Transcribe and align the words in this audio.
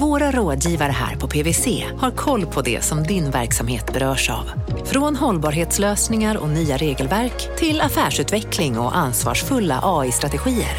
våra 0.00 0.30
rådgivare 0.30 0.92
här 0.92 1.16
på 1.16 1.28
PWC 1.28 1.84
har 1.98 2.10
koll 2.10 2.46
på 2.46 2.62
det 2.62 2.84
som 2.84 3.02
din 3.02 3.30
verksamhet 3.30 3.92
berörs 3.92 4.30
av. 4.30 4.50
Från 4.84 5.16
hållbarhetslösningar 5.16 6.36
och 6.36 6.48
nya 6.48 6.76
regelverk 6.76 7.56
till 7.58 7.80
affärsutveckling 7.80 8.78
och 8.78 8.96
ansvarsfulla 8.96 9.80
AI-strategier. 9.82 10.76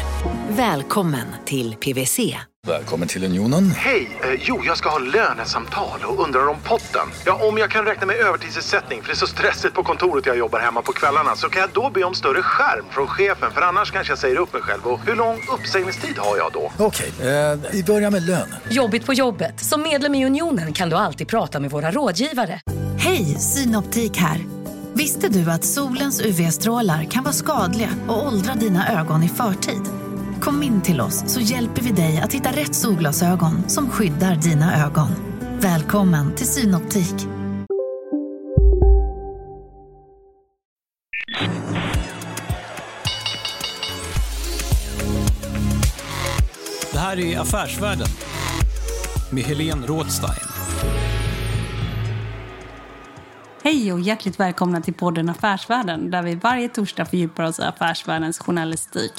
Välkommen 0.48 1.26
till 1.44 1.74
PWC. 1.74 2.36
Välkommen 2.66 3.08
till 3.08 3.24
Unionen. 3.24 3.70
Hej! 3.70 4.18
Eh, 4.22 4.40
jo, 4.40 4.62
jag 4.66 4.76
ska 4.76 4.88
ha 4.88 4.98
lönesamtal 4.98 6.00
och 6.04 6.24
undrar 6.24 6.48
om 6.48 6.56
potten. 6.64 7.08
Ja, 7.26 7.48
om 7.48 7.58
jag 7.58 7.70
kan 7.70 7.84
räkna 7.84 8.06
med 8.06 8.16
övertidsersättning 8.16 9.02
för 9.02 9.08
det 9.08 9.14
är 9.14 9.16
så 9.16 9.26
stressigt 9.26 9.74
på 9.74 9.82
kontoret 9.82 10.26
jag 10.26 10.38
jobbar 10.38 10.60
hemma 10.60 10.82
på 10.82 10.92
kvällarna 10.92 11.36
så 11.36 11.48
kan 11.48 11.60
jag 11.60 11.70
då 11.72 11.90
be 11.90 12.04
om 12.04 12.14
större 12.14 12.42
skärm 12.42 12.84
från 12.90 13.06
chefen 13.06 13.50
för 13.50 13.60
annars 13.60 13.90
kanske 13.90 14.10
jag 14.10 14.18
säger 14.18 14.36
upp 14.36 14.52
mig 14.52 14.62
själv. 14.62 14.86
Och 14.86 15.00
hur 15.06 15.16
lång 15.16 15.40
uppsägningstid 15.54 16.18
har 16.18 16.36
jag 16.36 16.52
då? 16.52 16.72
Okej, 16.78 17.12
eh, 17.20 17.58
vi 17.72 17.84
börjar 17.84 18.10
med 18.10 18.22
lön. 18.22 18.54
Jobbigt 18.70 19.04
på 19.08 19.14
jobbet. 19.14 19.60
Som 19.60 19.82
medlem 19.82 20.14
i 20.14 20.26
Unionen 20.26 20.72
kan 20.72 20.90
du 20.90 20.96
alltid 20.96 21.28
prata 21.28 21.60
med 21.60 21.70
våra 21.70 21.90
rådgivare. 21.90 22.60
Hej, 22.98 23.24
Synoptik 23.24 24.16
här. 24.16 24.40
Visste 24.92 25.28
du 25.28 25.50
att 25.50 25.64
solens 25.64 26.20
UV-strålar 26.20 27.04
kan 27.04 27.24
vara 27.24 27.34
skadliga 27.34 27.88
och 28.08 28.26
åldra 28.26 28.54
dina 28.54 29.00
ögon 29.00 29.22
i 29.22 29.28
förtid? 29.28 29.82
Kom 30.40 30.62
in 30.62 30.80
till 30.80 31.00
oss 31.00 31.24
så 31.26 31.40
hjälper 31.40 31.82
vi 31.82 31.92
dig 31.92 32.18
att 32.18 32.32
hitta 32.32 32.50
rätt 32.50 32.74
solglasögon 32.74 33.68
som 33.68 33.90
skyddar 33.90 34.36
dina 34.36 34.86
ögon. 34.86 35.08
Välkommen 35.60 36.34
till 36.34 36.46
Synoptik. 36.46 37.26
Det 46.92 46.98
här 46.98 47.18
är 47.18 47.38
Affärsvärlden 47.38 48.08
med 49.30 49.44
Helene 49.44 49.86
Rådstein. 49.86 50.48
Hej 53.62 53.92
och 53.92 54.00
hjärtligt 54.00 54.40
välkomna 54.40 54.80
till 54.80 54.94
podden 54.94 55.28
Affärsvärlden 55.28 56.10
där 56.10 56.22
vi 56.22 56.34
varje 56.34 56.68
torsdag 56.68 57.04
fördjupar 57.04 57.44
oss 57.44 57.58
i 57.58 57.62
affärsvärldens 57.62 58.38
journalistik. 58.38 59.12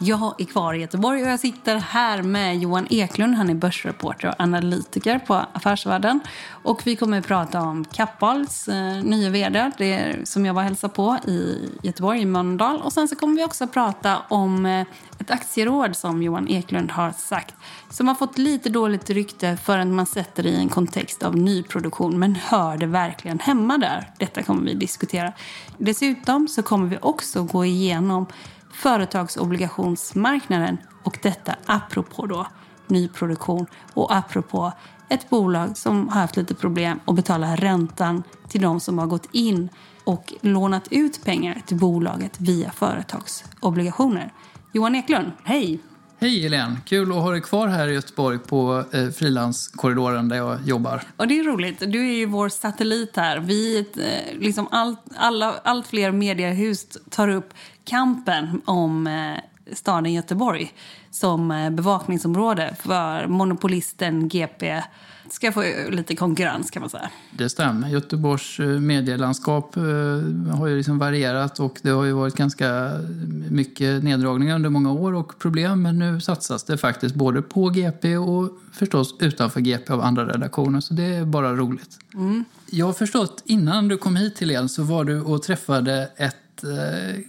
Jag 0.00 0.34
är 0.38 0.44
kvar 0.44 0.74
i 0.74 0.80
Göteborg 0.80 1.22
och 1.22 1.28
jag 1.28 1.40
sitter 1.40 1.76
här 1.76 2.22
med 2.22 2.58
Johan 2.58 2.86
Eklund. 2.90 3.34
Han 3.34 3.50
är 3.50 3.54
börsreporter 3.54 4.28
och 4.28 4.34
analytiker 4.38 5.18
på 5.18 5.34
Affärsvärlden. 5.52 6.20
Och 6.50 6.86
vi 6.86 6.96
kommer 6.96 7.18
att 7.18 7.26
prata 7.26 7.60
om 7.60 7.84
Kappahls 7.84 8.68
eh, 8.68 9.02
nya 9.04 9.30
vd, 9.30 9.70
det 9.78 10.16
som 10.28 10.46
jag 10.46 10.54
var 10.54 10.62
hälsa 10.62 10.88
på 10.88 11.18
i 11.26 11.70
Göteborg, 11.82 12.20
i 12.20 12.24
Mölndal. 12.24 12.82
Och 12.82 12.92
sen 12.92 13.08
så 13.08 13.16
kommer 13.16 13.36
vi 13.36 13.44
också 13.44 13.66
prata 13.66 14.18
om 14.28 14.66
eh, 14.66 14.86
ett 15.18 15.30
aktieråd 15.30 15.96
som 15.96 16.22
Johan 16.22 16.48
Eklund 16.48 16.90
har 16.90 17.12
sagt 17.12 17.54
som 17.90 18.08
har 18.08 18.14
fått 18.14 18.38
lite 18.38 18.68
dåligt 18.68 19.10
rykte 19.10 19.56
förrän 19.56 19.94
man 19.94 20.06
sätter 20.06 20.42
det 20.42 20.48
i 20.48 20.60
en 20.60 20.68
kontext 20.68 21.22
av 21.22 21.36
nyproduktion. 21.36 22.18
Men 22.18 22.34
hör 22.34 22.76
det 22.76 22.86
verkligen 22.86 23.38
hemma 23.38 23.78
där? 23.78 24.10
Detta 24.18 24.42
kommer 24.42 24.62
vi 24.62 24.74
diskutera. 24.74 25.32
Dessutom 25.78 26.48
så 26.48 26.62
kommer 26.62 26.88
vi 26.88 26.98
också 27.02 27.42
gå 27.42 27.64
igenom 27.64 28.26
företagsobligationsmarknaden 28.78 30.78
och 31.02 31.18
detta 31.22 31.54
apropå 31.66 32.26
då 32.26 32.46
nyproduktion 32.86 33.66
och 33.94 34.16
apropå 34.16 34.72
ett 35.08 35.30
bolag 35.30 35.76
som 35.76 36.08
har 36.08 36.20
haft 36.20 36.36
lite 36.36 36.54
problem 36.54 37.00
att 37.04 37.14
betala 37.14 37.56
räntan 37.56 38.22
till 38.48 38.62
de 38.62 38.80
som 38.80 38.98
har 38.98 39.06
gått 39.06 39.28
in 39.32 39.68
och 40.04 40.34
lånat 40.40 40.88
ut 40.90 41.24
pengar 41.24 41.62
till 41.66 41.76
bolaget 41.76 42.40
via 42.40 42.70
företagsobligationer. 42.70 44.32
Johan 44.72 44.94
Eklund, 44.94 45.32
hej! 45.44 45.80
Hej 46.20 46.42
Helene! 46.42 46.76
Kul 46.84 47.12
att 47.12 47.18
ha 47.18 47.30
dig 47.30 47.40
kvar 47.40 47.68
här 47.68 47.88
i 47.88 47.94
Göteborg 47.94 48.38
på 48.38 48.84
eh, 48.92 49.08
frilanskorridoren 49.08 50.28
där 50.28 50.36
jag 50.36 50.58
jobbar. 50.64 51.02
Och 51.16 51.28
det 51.28 51.38
är 51.38 51.44
roligt. 51.44 51.80
Du 51.80 52.08
är 52.08 52.14
ju 52.14 52.26
vår 52.26 52.48
satellit 52.48 53.16
här. 53.16 53.38
Vi, 53.38 53.78
eh, 53.78 54.38
liksom 54.38 54.68
allt, 54.70 55.00
alla, 55.16 55.54
allt 55.64 55.86
fler 55.86 56.12
mediehus 56.12 56.86
tar 57.10 57.28
upp 57.28 57.54
kampen 57.84 58.62
om 58.64 59.06
eh, 59.06 59.74
staden 59.74 60.12
Göteborg 60.12 60.72
som 61.10 61.50
eh, 61.50 61.70
bevakningsområde 61.70 62.76
för 62.82 63.26
monopolisten 63.26 64.28
GP 64.28 64.82
ska 65.30 65.52
få 65.52 65.62
lite 65.90 66.16
konkurrens 66.16 66.70
kan 66.70 66.80
man 66.80 66.90
säga. 66.90 67.10
Det 67.30 67.48
stämmer. 67.48 67.88
Göteborgs 67.88 68.60
eh, 68.60 68.66
medielandskap 68.66 69.76
eh, 69.76 69.82
har 70.56 70.66
ju 70.66 70.76
liksom 70.76 70.98
varierat 70.98 71.60
och 71.60 71.78
det 71.82 71.90
har 71.90 72.04
ju 72.04 72.12
varit 72.12 72.34
ganska 72.34 72.90
mycket 73.50 74.04
neddragningar 74.04 74.54
under 74.54 74.70
många 74.70 74.92
år 74.92 75.14
och 75.14 75.38
problem 75.38 75.82
men 75.82 75.98
nu 75.98 76.20
satsas 76.20 76.64
det 76.64 76.78
faktiskt 76.78 77.14
både 77.14 77.42
på 77.42 77.68
GP 77.68 78.16
och 78.16 78.50
förstås 78.72 79.14
utanför 79.20 79.60
GP 79.60 79.92
av 79.92 80.00
andra 80.00 80.26
redaktioner 80.26 80.80
så 80.80 80.94
det 80.94 81.04
är 81.04 81.24
bara 81.24 81.54
roligt. 81.54 81.98
Mm. 82.14 82.44
Jag 82.70 82.86
har 82.86 82.92
förstått 82.92 83.42
innan 83.44 83.88
du 83.88 83.96
kom 83.96 84.16
hit 84.16 84.36
till 84.36 84.50
en 84.50 84.68
så 84.68 84.82
var 84.82 85.04
du 85.04 85.20
och 85.20 85.42
träffade 85.42 86.10
ett 86.16 86.64
eh, 86.64 87.20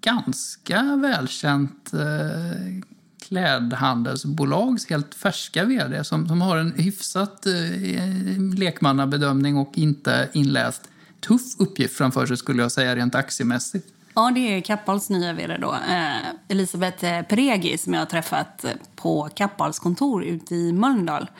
ganska 0.00 0.96
välkänt 0.96 1.92
eh, 1.92 2.91
klädhandelsbolags 3.22 4.90
helt 4.90 5.14
färska 5.14 5.64
vd 5.64 6.04
som, 6.04 6.28
som 6.28 6.40
har 6.40 6.56
en 6.56 6.72
hyfsat 6.72 7.46
eh, 7.46 8.54
lekmannabedömning 8.56 9.56
och 9.56 9.72
inte 9.74 10.28
inläst 10.32 10.88
tuff 11.20 11.42
uppgift 11.58 11.96
framför 11.96 12.26
sig 12.26 12.36
skulle 12.36 12.62
jag 12.62 12.72
säga 12.72 12.96
rent 12.96 13.14
aktiemässigt. 13.14 13.88
Ja, 14.14 14.30
det 14.34 14.40
är 14.40 14.60
Kappahls 14.60 15.10
nya 15.10 15.32
vd 15.32 15.56
då. 15.56 15.72
Eh, 15.72 16.16
Elisabeth 16.48 17.22
Peregi 17.22 17.78
som 17.78 17.94
jag 17.94 18.00
har 18.00 18.06
träffat 18.06 18.64
på 18.96 19.28
Kappahls 19.34 19.78
kontor 19.78 20.24
ute 20.24 20.54
i 20.54 20.72
Mölndal. 20.72 21.30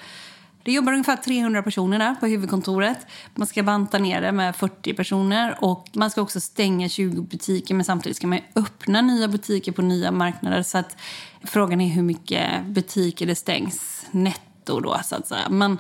Det 0.65 0.73
jobbar 0.73 0.93
ungefär 0.93 1.17
300 1.17 1.63
personer 1.63 1.99
där 1.99 2.15
på 2.15 2.27
huvudkontoret. 2.27 3.07
Man 3.35 3.47
ska 3.47 3.63
banta 3.63 3.99
ner 3.99 4.21
det 4.21 4.33
med 4.33 4.57
40 4.57 4.95
personer 4.95 5.57
och 5.61 5.89
man 5.93 6.11
ska 6.11 6.23
också 6.23 6.41
stänga 6.41 6.89
20 6.89 7.23
butiker 7.23 7.75
men 7.75 7.85
samtidigt 7.85 8.17
ska 8.17 8.27
man 8.27 8.41
öppna 8.55 9.01
nya 9.01 9.29
butiker 9.29 9.73
på 9.73 9.83
nya 9.83 10.11
marknader. 10.11 10.63
Så 10.63 10.79
att 10.79 10.97
frågan 11.45 11.81
är 11.81 11.89
hur 11.89 12.03
mycket 12.03 12.67
butiker 12.67 13.27
det 13.27 13.35
stängs 13.35 14.07
netto 14.11 14.81
då 14.81 15.01
så 15.05 15.17
att 15.17 15.27
säga. 15.27 15.49
Men 15.51 15.79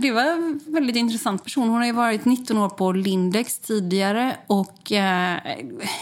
det 0.00 0.10
var 0.10 0.22
en 0.22 0.60
väldigt 0.66 0.96
intressant 0.96 1.44
person. 1.44 1.68
Hon 1.68 1.78
har 1.78 1.86
ju 1.86 1.92
varit 1.92 2.24
19 2.24 2.58
år 2.58 2.68
på 2.68 2.92
Lindex 2.92 3.58
tidigare. 3.58 4.36
Och 4.46 4.92
eh, 4.92 5.38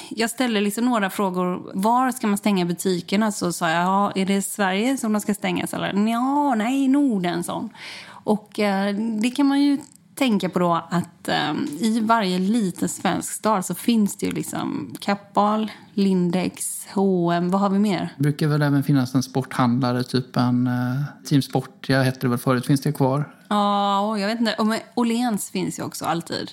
Jag 0.09 0.31
ställde 0.31 0.61
liksom 0.61 0.85
några 0.85 1.11
frågor. 1.11 1.71
Var 1.75 2.13
ska 2.13 2.27
man 2.27 2.39
stänga 2.39 2.65
butikerna? 2.65 3.33
Så 3.33 3.53
sa 3.53 3.71
jag, 3.71 3.83
ja, 3.83 4.13
är 4.15 4.27
det 4.27 4.43
Sverige 4.43 4.97
som 4.97 5.13
de 5.13 5.21
ska 5.21 5.35
stängas? 5.35 5.75
Eller 5.75 6.11
ja, 6.11 6.55
nej, 6.55 6.89
Norden, 6.89 7.45
sån. 7.45 7.71
Och 8.09 8.59
eh, 8.59 8.95
det 8.95 9.31
kan 9.31 9.47
man 9.47 9.63
ju 9.63 9.79
tänka 10.15 10.49
på 10.49 10.59
då 10.59 10.87
att 10.91 11.29
eh, 11.29 11.55
i 11.81 12.01
varje 12.01 12.39
liten 12.39 12.89
svensk 12.89 13.33
stad 13.33 13.65
så 13.65 13.75
finns 13.75 14.17
det 14.17 14.27
ju 14.27 14.33
liksom 14.33 14.95
Kappahl, 15.01 15.71
Lindex, 15.95 16.87
H&M, 16.95 17.51
vad 17.51 17.61
har 17.61 17.71
vi 17.71 17.79
mer? 17.79 18.13
Det 18.17 18.23
brukar 18.23 18.47
väl 18.47 18.63
även 18.63 18.83
finnas 18.83 19.15
en 19.15 19.23
sporthandlare, 19.23 20.03
typ 20.03 20.37
en 20.37 20.67
eh, 20.67 21.03
Team 21.25 21.43
Sportia 21.43 22.03
hette 22.03 22.19
det 22.21 22.29
väl 22.29 22.39
förut. 22.39 22.67
Finns 22.67 22.81
det 22.81 22.93
kvar? 22.93 23.36
Ja, 23.49 24.19
jag 24.19 24.27
vet 24.27 24.41
inte. 24.41 24.55
Och 24.59 24.75
Åhléns 24.95 25.51
finns 25.51 25.79
ju 25.79 25.83
också 25.83 26.05
alltid. 26.05 26.51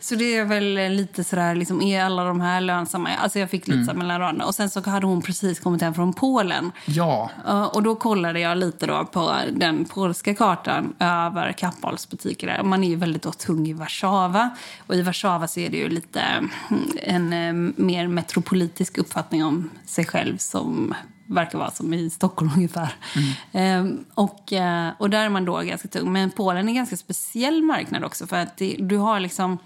Så 0.00 0.14
det 0.14 0.36
är 0.36 0.44
väl 0.44 0.94
lite 0.96 1.24
sådär, 1.24 1.54
liksom, 1.54 1.82
är 1.82 2.04
alla 2.04 2.24
de 2.24 2.40
här 2.40 2.60
lönsamma? 2.60 3.08
Alltså 3.08 3.38
jag 3.38 3.50
fick 3.50 3.68
lite 3.68 3.90
mm. 3.90 3.98
mellan 3.98 4.20
raderna. 4.20 4.46
Och 4.46 4.54
sen 4.54 4.70
så 4.70 4.90
hade 4.90 5.06
hon 5.06 5.22
precis 5.22 5.60
kommit 5.60 5.82
hem 5.82 5.94
från 5.94 6.12
Polen. 6.12 6.72
Ja. 6.84 7.30
Och 7.72 7.82
då 7.82 7.94
kollade 7.94 8.40
jag 8.40 8.58
lite 8.58 8.86
då 8.86 9.04
på 9.04 9.34
den 9.52 9.84
polska 9.84 10.34
kartan 10.34 10.94
över 10.98 11.52
Kappahls 11.52 12.08
butiker 12.08 12.46
där. 12.46 12.62
Man 12.62 12.84
är 12.84 12.88
ju 12.88 12.96
väldigt 12.96 13.22
då 13.22 13.32
tung 13.32 13.68
i 13.68 13.72
Warszawa. 13.72 14.50
Och 14.86 14.94
i 14.94 15.02
Warszawa 15.02 15.48
så 15.48 15.60
är 15.60 15.70
det 15.70 15.76
ju 15.76 15.88
lite 15.88 16.20
mm, 16.20 16.90
en 17.02 17.32
eh, 17.32 17.72
mer 17.76 18.08
metropolitisk 18.08 18.98
uppfattning 18.98 19.44
om 19.44 19.70
sig 19.86 20.04
själv 20.04 20.36
som 20.36 20.94
verkar 21.26 21.58
vara 21.58 21.70
som 21.70 21.94
i 21.94 22.10
Stockholm 22.10 22.50
ungefär. 22.56 22.94
Mm. 23.16 23.32
Ehm, 23.52 24.04
och, 24.14 24.52
eh, 24.52 24.92
och 24.98 25.10
där 25.10 25.24
är 25.24 25.28
man 25.28 25.44
då 25.44 25.60
ganska 25.60 25.88
tung. 25.88 26.12
Men 26.12 26.30
Polen 26.30 26.64
är 26.64 26.68
en 26.68 26.74
ganska 26.74 26.96
speciell 26.96 27.62
marknad 27.62 28.04
också 28.04 28.26
för 28.26 28.36
att 28.36 28.56
det, 28.56 28.76
du 28.78 28.96
har 28.96 29.20
liksom 29.20 29.58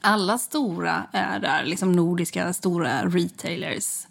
alla 0.00 0.38
stora 0.38 1.06
är 1.12 1.40
där, 1.40 1.64
liksom 1.64 1.92
nordiska 1.92 2.52
stora 2.52 3.06
retailers 3.06 4.06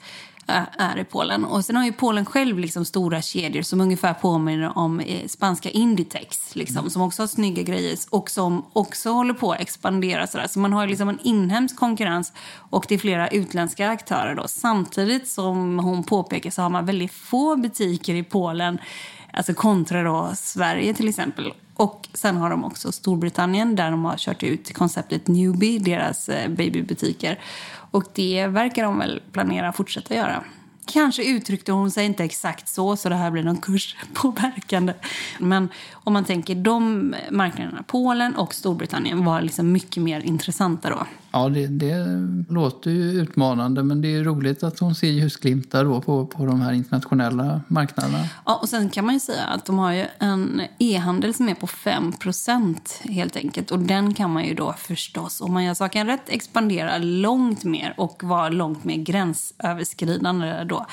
är 0.78 0.98
i 0.98 1.04
Polen. 1.04 1.46
Och 1.46 1.66
sen 1.66 1.76
har 1.76 1.86
ju 1.86 1.94
Polen 1.94 2.26
själv 2.26 2.60
liksom 2.60 2.86
stora 2.86 3.22
kedjor 3.22 3.62
som 3.62 3.82
ungefär 3.82 4.14
påminner 4.14 4.78
om 4.78 5.00
eh, 5.00 5.28
spanska 5.28 5.70
Inditex, 5.70 6.56
liksom, 6.56 6.78
mm. 6.78 6.90
som 6.90 7.02
också 7.02 7.22
har 7.22 7.28
snygga 7.28 7.64
grejer 7.64 7.98
och 8.10 8.30
som 8.30 8.66
också 8.74 9.10
håller 9.10 9.34
på 9.34 9.52
att 9.52 9.60
expandera. 9.60 10.28
Sådär. 10.28 10.48
Så 10.48 10.60
man 10.60 10.74
har 10.74 10.88
liksom 10.88 11.10
en 11.10 11.20
inhemsk 11.24 11.76
konkurrens 11.76 12.34
och 12.70 12.86
det 12.90 12.96
är 12.96 13.00
flera 13.00 13.28
utländska 13.28 13.90
aktörer. 13.90 14.36
Då. 14.36 14.48
Samtidigt 14.48 15.28
som 15.28 15.80
hon 15.80 16.04
påpekar 16.04 16.50
så 16.50 16.62
har 16.62 16.70
man 16.70 16.86
väldigt 16.86 17.14
få 17.14 17.56
butiker 17.56 18.16
i 18.16 18.24
Polen 18.24 18.80
Alltså 19.36 19.54
kontra 19.54 20.04
då 20.04 20.32
Sverige 20.36 20.94
till 20.94 21.10
exempel. 21.10 21.54
Och 21.74 22.08
sen 22.14 22.38
har 22.38 22.50
de 22.50 22.64
också 22.64 22.92
Storbritannien 22.92 23.76
där 23.76 23.92
de 23.92 24.06
har 24.06 24.18
kört 24.18 24.44
ut 24.44 24.74
konceptet 24.74 25.28
Newbie, 25.28 25.80
deras 25.80 26.30
eh, 26.30 26.50
babybutiker. 26.50 27.40
Och 27.96 28.04
det 28.14 28.48
verkar 28.48 28.84
de 28.84 29.00
väl 29.00 29.22
planera 29.32 29.70
att 29.70 29.76
fortsätta 29.76 30.16
göra. 30.16 30.44
Kanske 30.86 31.24
uttryckte 31.24 31.72
hon 31.72 31.92
sig 31.92 32.06
inte 32.06 32.24
exakt 32.24 32.68
så, 32.68 32.96
så 32.96 33.10
det 33.10 33.16
här 33.16 33.32
blir 33.32 33.44
någon 33.44 33.58
kurspåverkande. 33.58 34.94
Men 35.40 35.70
om 35.94 36.14
man 36.14 36.26
tänker 36.26 36.56
de 36.56 37.16
marknaderna, 37.32 37.84
Polen 37.88 38.36
och 38.36 38.54
Storbritannien, 38.54 39.26
var 39.26 39.42
liksom 39.42 39.72
mycket 39.72 40.04
mer 40.04 40.20
intressanta 40.20 40.90
då. 40.90 41.06
Ja, 41.36 41.50
det, 41.50 41.68
det 41.68 41.96
låter 42.50 42.92
ju 42.92 43.12
utmanande, 43.12 43.84
men 43.84 44.02
det 44.02 44.16
är 44.16 44.24
roligt 44.24 44.64
att 44.64 44.80
hon 44.80 44.96
ser 44.96 45.08
ljusglimtar 45.08 45.84
då 45.86 46.02
på, 46.02 46.26
på 46.26 46.46
de 46.46 46.62
här 46.62 46.74
internationella 46.74 47.62
marknaderna. 47.68 48.28
Ja, 48.46 48.56
och 48.62 48.70
sen 48.70 48.90
kan 48.90 49.06
man 49.06 49.14
ju 49.14 49.20
säga 49.20 49.44
att 49.44 49.66
de 49.66 49.78
har 49.78 49.92
ju 49.92 50.06
en 50.20 50.62
e-handel 50.80 51.34
som 51.34 51.50
är 51.50 51.54
på 51.54 51.68
5% 51.68 52.78
helt 53.10 53.36
enkelt. 53.36 53.72
Och 53.72 53.80
den 53.80 54.14
kan 54.14 54.34
man 54.34 54.46
ju 54.46 54.54
då 54.54 54.74
förstås, 54.74 55.42
om 55.42 55.54
man 55.54 55.64
gör 55.64 55.74
saken 55.74 56.08
rätt, 56.08 56.30
expandera 56.30 56.98
långt 56.98 57.64
mer 57.64 57.94
och 57.98 58.24
vara 58.24 58.50
långt 58.50 58.84
mer 58.84 58.98
gränsöverskridande 58.98 60.64
då. 60.64 60.86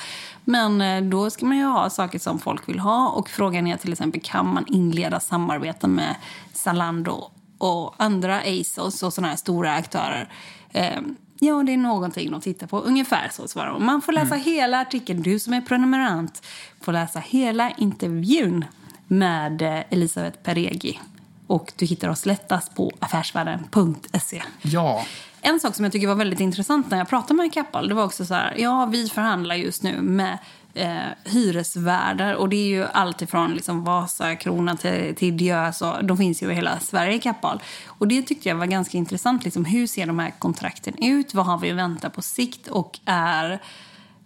Men 0.45 0.81
eh, 0.81 1.03
då 1.03 1.29
ska 1.29 1.45
man 1.45 1.57
ju 1.57 1.65
ha 1.65 1.89
saker 1.89 2.19
som 2.19 2.39
folk 2.39 2.69
vill 2.69 2.79
ha 2.79 3.09
och 3.09 3.29
frågan 3.29 3.67
är 3.67 3.77
till 3.77 3.91
exempel 3.91 4.21
kan 4.23 4.53
man 4.53 4.65
inleda 4.67 5.19
samarbeten 5.19 5.91
med 5.91 6.15
Zalando 6.53 7.29
och 7.63 7.95
andra 7.97 8.39
ASOS 8.39 9.03
och 9.03 9.13
sådana 9.13 9.27
här 9.29 9.35
stora 9.35 9.73
aktörer. 9.73 10.29
Eh, 10.69 11.01
ja, 11.39 11.63
det 11.63 11.73
är 11.73 11.77
någonting 11.77 12.33
att 12.33 12.43
titta 12.43 12.67
på. 12.67 12.79
Ungefär 12.79 13.29
så 13.31 13.47
svarar 13.47 13.71
hon. 13.71 13.85
Man 13.85 14.01
får 14.01 14.11
läsa 14.11 14.35
mm. 14.35 14.41
hela 14.41 14.81
artikeln. 14.81 15.21
Du 15.21 15.39
som 15.39 15.53
är 15.53 15.61
prenumerant 15.61 16.45
får 16.81 16.91
läsa 16.91 17.19
hela 17.19 17.71
intervjun 17.71 18.65
med 19.07 19.61
eh, 19.61 19.79
Elisabeth 19.89 20.37
Peregi. 20.37 20.99
Och 21.47 21.73
du 21.75 21.85
hittar 21.85 22.09
oss 22.09 22.25
lättast 22.25 22.75
på 22.75 22.91
affärsvärlden.se. 22.99 24.43
Ja. 24.61 25.05
En 25.41 25.59
sak 25.59 25.75
som 25.75 25.85
jag 25.85 25.91
tycker 25.91 26.07
var 26.07 26.15
väldigt 26.15 26.39
intressant 26.39 26.91
när 26.91 26.97
jag 26.97 27.09
pratade 27.09 27.33
med 27.33 27.53
Kappahl, 27.53 27.89
det 27.89 27.95
var 27.95 28.03
också 28.03 28.25
så 28.25 28.33
här, 28.33 28.55
ja 28.57 28.85
vi 28.85 29.09
förhandlar 29.09 29.55
just 29.55 29.83
nu 29.83 30.01
med 30.01 30.37
eh, 30.73 30.97
hyresvärdar. 31.25 32.33
Och 32.33 32.49
det 32.49 32.55
är 32.55 32.67
ju 32.67 32.85
allt 32.85 33.21
ifrån 33.21 33.53
liksom 33.53 33.83
Vasakronan 33.83 34.77
till, 34.77 35.15
till 35.15 35.37
Diös. 35.37 35.81
Och 35.81 36.05
de 36.05 36.17
finns 36.17 36.43
ju 36.43 36.51
i 36.51 36.53
hela 36.53 36.79
Sverige 36.79 37.15
i 37.15 37.19
Kappahl. 37.19 37.61
Och 37.87 38.07
det 38.07 38.21
tyckte 38.21 38.49
jag 38.49 38.55
var 38.55 38.65
ganska 38.65 38.97
intressant. 38.97 39.43
Liksom, 39.43 39.65
hur 39.65 39.87
ser 39.87 40.07
de 40.07 40.19
här 40.19 40.33
kontrakten 40.39 41.03
ut? 41.03 41.33
Vad 41.33 41.45
har 41.45 41.57
vi 41.57 41.71
att 41.71 41.77
vänta 41.77 42.09
på 42.09 42.21
sikt? 42.21 42.67
Och 42.67 42.99
är... 43.05 43.61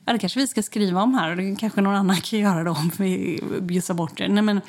Ja, 0.06 0.14
det 0.14 0.20
kanske 0.20 0.40
vi 0.40 0.48
ska 0.48 0.64
skriva 0.64 1.02
om 1.02 1.14
här. 1.14 1.36
Det 1.36 1.56
kanske 1.56 1.82
någon 1.82 1.96
annan 1.96 2.16
kan 2.16 2.40
göra 2.40 2.64
då 2.64 2.72
om 2.72 2.92
vi 2.98 3.40
bjussar 3.62 3.94
bort 3.94 4.18
det. 4.18 4.28
Nej, 4.28 4.44
men, 4.44 4.62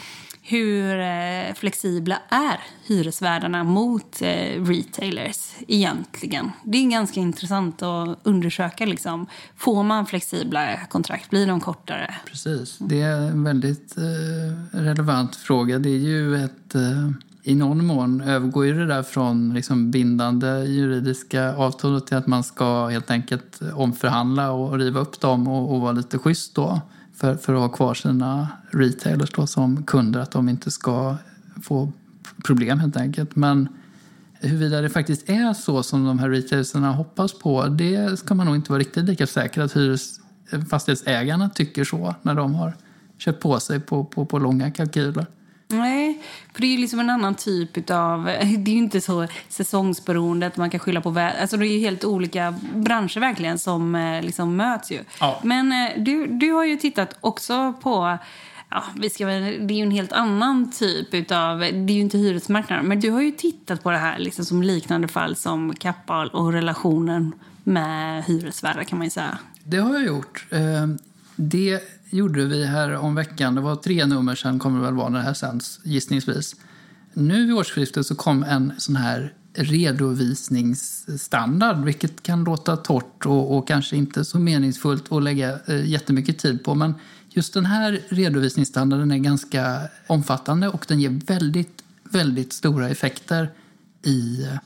hur 0.49 1.00
eh, 1.00 1.55
flexibla 1.55 2.19
är 2.29 2.61
hyresvärdarna 2.87 3.65
mot 3.65 4.23
eh, 4.23 4.65
retailers 4.65 5.55
egentligen? 5.69 6.50
Det 6.65 6.79
är 6.79 6.91
ganska 6.91 7.21
intressant 7.21 7.83
att 7.83 8.19
undersöka. 8.23 8.87
Liksom. 8.87 9.27
Får 9.56 9.83
man 9.83 10.06
flexibla 10.06 10.87
kontrakt? 10.87 11.31
Blir 11.31 11.47
de 11.47 11.61
kortare? 11.61 12.15
Precis. 12.27 12.79
Det 12.79 13.03
är 13.03 13.21
en 13.21 13.45
väldigt 13.45 13.97
eh, 13.99 14.79
relevant 14.79 15.37
fråga. 15.37 15.79
Det 15.79 15.91
är 15.91 15.99
ju 15.99 16.45
ett... 16.45 16.75
I 17.43 17.55
någon 17.55 17.87
mån 17.87 18.21
övergår 18.21 18.67
ju 18.67 18.73
det 18.73 18.87
där 18.87 19.03
från 19.03 19.55
liksom 19.55 19.91
bindande 19.91 20.65
juridiska 20.65 21.55
avtal 21.56 22.00
till 22.00 22.17
att 22.17 22.27
man 22.27 22.45
ska 22.45 22.87
helt 22.87 23.11
enkelt 23.11 23.61
omförhandla 23.75 24.50
och 24.50 24.79
riva 24.79 25.00
upp 25.00 25.21
dem 25.21 25.49
och, 25.49 25.75
och 25.75 25.81
vara 25.81 25.93
lite 25.93 26.19
schysst 26.19 26.55
då 26.55 26.81
för, 27.19 27.35
för 27.35 27.55
att 27.55 27.61
ha 27.61 27.69
kvar 27.69 27.94
sina 27.94 28.49
retailers 28.70 29.31
då 29.31 29.47
som 29.47 29.82
kunder, 29.82 30.20
att 30.20 30.31
de 30.31 30.49
inte 30.49 30.70
ska 30.70 31.17
få 31.62 31.93
problem 32.44 32.79
helt 32.79 32.97
enkelt. 32.97 33.37
Men 33.37 33.69
huruvida 34.41 34.81
det 34.81 34.91
faktiskt 34.91 35.29
är 35.29 35.53
så 35.53 35.82
som 35.82 36.05
de 36.05 36.19
här 36.19 36.31
retailerserna 36.31 36.93
hoppas 36.93 37.38
på, 37.38 37.67
det 37.67 38.19
ska 38.19 38.35
man 38.35 38.47
nog 38.47 38.56
inte 38.56 38.73
vara 38.73 38.81
riktigt 38.81 39.05
lika 39.05 39.26
säker 39.26 39.62
att 39.62 39.76
hyres, 39.76 40.20
fastighetsägarna 40.70 41.50
tycker 41.50 41.85
så 41.85 42.15
när 42.23 42.35
de 42.35 42.55
har 42.55 42.76
köpt 43.19 43.43
på 43.43 43.61
sig 43.61 43.81
på, 43.81 44.05
på, 44.05 44.26
på 44.26 44.38
långa 44.38 44.71
kalkyler. 44.71 45.26
Nej, 45.69 45.98
för 46.59 46.63
det 46.63 46.69
är 46.69 46.73
ju 46.73 46.79
liksom 46.79 47.01
en 47.01 47.11
annan 47.11 47.35
typ 47.35 47.91
av... 47.91 48.25
Det 48.59 48.71
är 48.71 48.75
ju 48.75 48.79
inte 48.79 49.01
så 49.01 49.27
säsongsberoende 49.49 50.47
att 50.47 50.57
man 50.57 50.71
kan 50.71 50.81
skylla 50.81 51.01
på 51.01 51.11
väder. 51.11 51.41
Alltså 51.41 51.57
det 51.57 51.67
är 51.67 51.73
ju 51.73 51.79
helt 51.79 52.05
olika 52.05 52.55
branscher 52.75 53.21
verkligen 53.21 53.59
som 53.59 53.95
eh, 53.95 54.23
liksom 54.23 54.57
möts 54.57 54.91
ju. 54.91 55.01
Ja. 55.21 55.41
Men 55.45 55.73
eh, 55.73 56.03
du, 56.03 56.27
du 56.27 56.53
har 56.53 56.65
ju 56.65 56.77
tittat 56.77 57.17
också 57.21 57.73
på... 57.73 58.19
Ja, 58.71 58.85
vi 58.97 59.11
ska, 59.11 59.27
det 59.27 59.31
är 59.35 59.73
ju 59.73 59.83
en 59.83 59.91
helt 59.91 60.13
annan 60.13 60.73
typ 60.73 61.33
av... 61.33 61.59
Det 61.59 61.67
är 61.67 61.95
ju 61.95 62.01
inte 62.01 62.19
hyresmarknaden. 62.19 62.87
Men 62.87 63.01
du 63.01 63.11
har 63.11 63.23
ju 63.23 63.31
tittat 63.31 63.83
på 63.83 63.91
det 63.91 63.99
här 63.99 64.19
liksom 64.19 64.45
som 64.45 64.63
liknande 64.63 65.09
fall 65.09 65.37
som 65.37 65.75
Kappahl 65.75 66.29
och 66.29 66.53
relationen 66.53 67.33
med 67.65 68.25
hyresvärdar 68.25 68.85
kan 68.85 68.99
man 68.99 69.07
ju 69.07 69.11
säga. 69.11 69.39
Det 69.65 69.77
har 69.77 69.95
jag 69.95 70.07
gjort. 70.07 70.47
Eh, 70.51 70.87
det 71.37 71.81
gjorde 72.11 72.45
vi 72.45 72.67
här 72.67 72.97
om 72.97 73.15
veckan. 73.15 73.55
Det 73.55 73.61
var 73.61 73.77
tre 73.77 74.07
nummer 74.07 74.35
sen 74.35 74.59
kommer 74.59 74.79
det 74.79 74.85
väl 74.85 74.95
vara 74.95 75.09
när 75.09 75.19
det 75.19 75.25
här 75.25 75.35
sänds, 75.35 75.81
gissningsvis. 75.83 76.57
Nu 77.13 77.47
vid 77.47 77.55
årsskiftet 77.55 78.07
så 78.07 78.15
kom 78.15 78.43
en 78.43 78.73
sån 78.79 78.97
här 78.97 79.33
redovisningsstandard, 79.55 81.85
vilket 81.85 82.23
kan 82.23 82.45
låta 82.45 82.77
torrt 82.77 83.27
och, 83.27 83.57
och 83.57 83.69
kanske 83.69 83.97
inte 83.97 84.25
så 84.25 84.39
meningsfullt 84.39 85.13
att 85.13 85.23
lägga 85.23 85.59
eh, 85.67 85.87
jättemycket 85.87 86.39
tid 86.39 86.65
på. 86.65 86.75
Men 86.75 86.95
just 87.29 87.55
den 87.55 87.67
här 87.67 88.01
redovisningsstandarden 88.09 89.11
är 89.11 89.19
ganska 89.19 89.81
omfattande 90.07 90.69
och 90.69 90.85
den 90.89 91.01
ger 91.01 91.21
väldigt, 91.27 91.83
väldigt 92.03 92.53
stora 92.53 92.89
effekter 92.89 93.51
i 94.03 94.45
eh, 94.45 94.59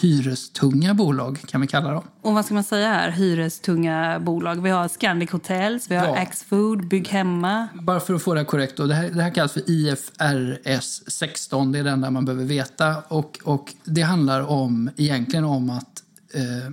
hyrestunga 0.00 0.94
bolag 0.94 1.40
kan 1.46 1.60
vi 1.60 1.66
kalla 1.66 1.90
dem. 1.90 2.04
Och 2.22 2.34
vad 2.34 2.44
ska 2.44 2.54
man 2.54 2.64
säga 2.64 2.88
här? 2.88 3.10
Hyrestunga 3.10 4.20
bolag. 4.20 4.62
Vi 4.62 4.70
har 4.70 4.88
Scandic 4.88 5.30
Hotels, 5.30 5.90
vi 5.90 5.96
har 5.96 6.06
ja. 6.06 6.18
Axfood, 6.18 6.88
Bygghemma. 6.88 7.68
Bara 7.74 8.00
för 8.00 8.14
att 8.14 8.22
få 8.22 8.34
det 8.34 8.44
korrekt 8.44 8.76
då. 8.76 8.86
Det 8.86 8.94
här, 8.94 9.10
det 9.10 9.22
här 9.22 9.34
kallas 9.34 9.52
för 9.52 9.70
IFRS 9.70 11.02
16. 11.06 11.72
Det 11.72 11.78
är 11.78 11.84
den 11.84 12.00
där 12.00 12.10
man 12.10 12.24
behöver 12.24 12.44
veta. 12.44 12.96
Och, 13.08 13.38
och 13.44 13.74
det 13.84 14.02
handlar 14.02 14.40
om, 14.50 14.90
egentligen 14.96 15.44
om 15.44 15.70
att 15.70 16.02
eh, 16.34 16.72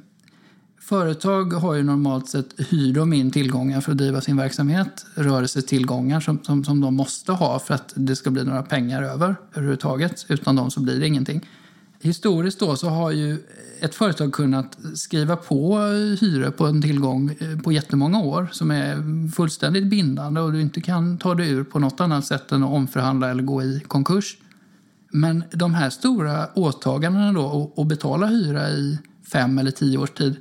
Företag 0.82 1.54
har 1.54 1.74
ju 1.74 1.84
normalt 1.84 2.30
sett 2.30 2.48
hyr 2.70 2.94
de 2.94 3.14
in 3.14 3.32
tillgångar 3.32 3.82
för 3.82 3.92
att 3.92 3.98
driva 3.98 4.22
sin 4.22 4.38
verksamhet. 4.38 5.06
Rörelsetillgångar 5.16 6.20
som, 6.20 6.44
som, 6.44 6.64
som 6.64 6.82
de 6.82 6.96
måste 6.96 7.32
ha 7.32 7.60
för 7.60 7.74
att 7.74 7.94
det 7.96 8.16
ska 8.16 8.32
bli 8.32 8.44
några 8.44 8.64
pengar 8.64 9.04
över 9.04 9.36
överhuvudtaget. 9.54 10.26
Utan 10.30 10.56
dem 10.56 10.72
så 10.72 10.80
blir 10.80 11.00
det 11.00 11.08
ingenting 11.08 11.42
historiskt 12.06 12.60
då 12.60 12.76
så 12.76 12.90
har 12.90 13.12
ju 13.12 13.40
ett 13.80 13.96
företag 13.96 14.34
kunnat 14.34 14.78
skriva 14.96 15.36
på 15.36 15.78
hyror 16.22 16.52
på 16.52 16.66
en 16.66 16.82
tillgång 16.82 17.38
eh, 17.40 17.60
på 17.60 17.72
jättemånga 17.72 18.20
år 18.20 18.50
som 18.52 18.72
är 18.72 19.32
fullständigt 19.32 19.86
bindande 19.86 20.42
och 20.42 20.52
du 20.52 20.62
inte 20.62 20.82
kan 20.82 21.18
ta 21.18 21.36
dig 21.36 21.50
ur 21.50 21.64
på 21.64 21.80
något 21.80 22.00
annat 22.00 22.26
sätt 22.26 22.52
än 22.52 22.64
att 22.64 22.72
omförhandla 22.72 23.30
eller 23.30 23.44
gå 23.44 23.64
i 23.64 23.80
konkurs. 23.88 24.38
Men 25.12 25.44
de 25.52 25.74
här 25.74 25.90
stora 25.90 26.48
åtagandena 26.56 27.34
då 27.34 27.74
att 27.78 27.88
betala 27.88 28.26
hyra 28.26 28.70
i 28.70 29.00
fem 29.32 29.58
eller 29.58 29.72
tio 29.72 29.98
års 29.98 30.12
tid 30.12 30.36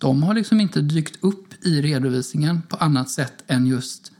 de 0.00 0.22
har 0.22 0.34
liksom 0.34 0.60
inte 0.60 0.80
dykt 0.80 1.24
upp 1.24 1.66
i 1.66 1.82
redovisningen 1.82 2.62
på 2.62 2.76
annat 2.76 3.10
sätt 3.10 3.44
än 3.46 3.66
just 3.66 4.12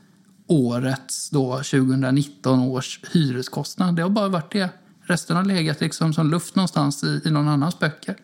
årets 0.47 1.29
då 1.29 1.55
2019 1.55 2.59
års 2.59 2.99
hyreskostnad. 3.13 3.95
Det 3.95 4.01
har 4.01 4.09
bara 4.09 4.27
varit 4.27 4.51
det. 4.51 4.69
Resten 5.09 5.35
har 5.35 5.43
legat 5.43 5.81
liksom 5.81 6.13
som 6.13 6.29
luft 6.29 6.55
någonstans 6.55 7.03
i, 7.03 7.21
i 7.25 7.31
någon 7.31 7.47
annans 7.47 7.79
böcker. 7.79 8.15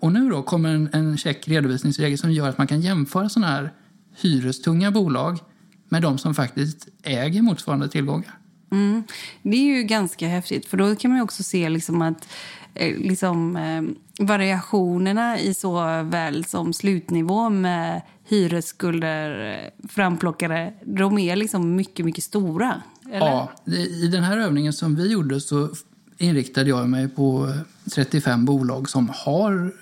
Och 0.00 0.12
nu 0.12 0.30
då 0.30 0.42
kommer 0.42 0.74
en, 0.74 0.88
en 0.92 1.18
check 1.18 1.48
redovisningsregel 1.48 2.18
som 2.18 2.32
gör 2.32 2.48
att 2.48 2.58
man 2.58 2.66
kan 2.66 2.80
jämföra 2.80 3.28
sådana 3.28 3.52
här 3.52 3.72
hyrestunga 4.20 4.90
bolag 4.90 5.38
med 5.88 6.02
de 6.02 6.18
som 6.18 6.34
faktiskt 6.34 6.88
äger 7.02 7.42
motsvarande 7.42 7.88
tillgångar. 7.88 8.38
Mm. 8.70 9.02
Det 9.42 9.56
är 9.56 9.76
ju 9.76 9.82
ganska 9.82 10.28
häftigt, 10.28 10.66
för 10.66 10.76
då 10.76 10.94
kan 10.96 11.10
man 11.10 11.20
också 11.20 11.42
se 11.42 11.68
liksom 11.68 12.02
att 12.02 12.28
eh, 12.74 12.96
liksom, 12.98 13.56
eh, 13.56 13.82
variationerna 14.26 15.38
i 15.38 15.54
såväl 15.54 16.44
som 16.44 16.72
slutnivå 16.72 17.50
med 17.50 18.02
hyresskulder 18.24 19.52
eh, 19.52 19.88
framplockade, 19.88 20.72
de 20.84 21.18
är 21.18 21.36
liksom 21.36 21.76
mycket, 21.76 22.06
mycket 22.06 22.24
stora. 22.24 22.82
Eller? 23.12 23.26
Ja, 23.26 23.52
i 23.66 24.08
den 24.08 24.22
här 24.22 24.38
övningen 24.38 24.72
som 24.72 24.96
vi 24.96 25.12
gjorde 25.12 25.40
så 25.40 25.70
inriktade 26.22 26.68
jag 26.68 26.88
mig 26.88 27.08
på 27.08 27.48
eh, 27.48 27.90
35 27.90 28.44
bolag 28.44 28.90
som 28.90 29.10
har 29.14 29.72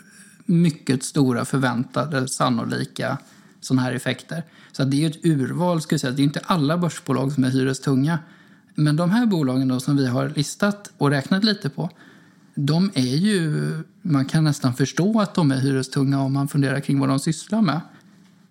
mycket 0.45 1.03
stora 1.03 1.45
förväntade 1.45 2.29
sannolika 2.29 3.19
sådana 3.61 3.83
här 3.83 3.93
effekter. 3.93 4.43
Så 4.73 4.85
det 4.85 5.05
är 5.05 5.11
ett 5.11 5.25
urval, 5.25 5.83
skulle 5.83 5.95
jag 5.95 6.01
säga. 6.01 6.13
Det 6.13 6.23
är 6.23 6.25
inte 6.25 6.41
alla 6.45 6.79
börsbolag 6.79 7.33
som 7.33 7.45
är 7.45 7.51
hyrestunga. 7.51 8.19
Men 8.75 8.97
de 8.97 9.11
här 9.11 9.27
bolagen 9.27 9.69
då 9.69 9.81
som 9.81 9.97
vi 9.97 10.07
har 10.07 10.33
listat 10.37 10.93
och 10.99 11.11
räknat 11.11 11.45
lite 11.45 11.69
på, 11.69 11.91
de 12.55 12.91
är 12.95 13.17
ju, 13.17 13.73
man 14.03 14.25
kan 14.25 14.45
nästan 14.45 14.75
förstå 14.75 15.21
att 15.21 15.35
de 15.35 15.51
är 15.51 15.57
hyrestunga 15.57 16.21
om 16.21 16.33
man 16.33 16.49
funderar 16.49 16.81
kring 16.81 17.01
vad 17.01 17.09
de 17.09 17.19
sysslar 17.19 17.63
med. 17.63 17.81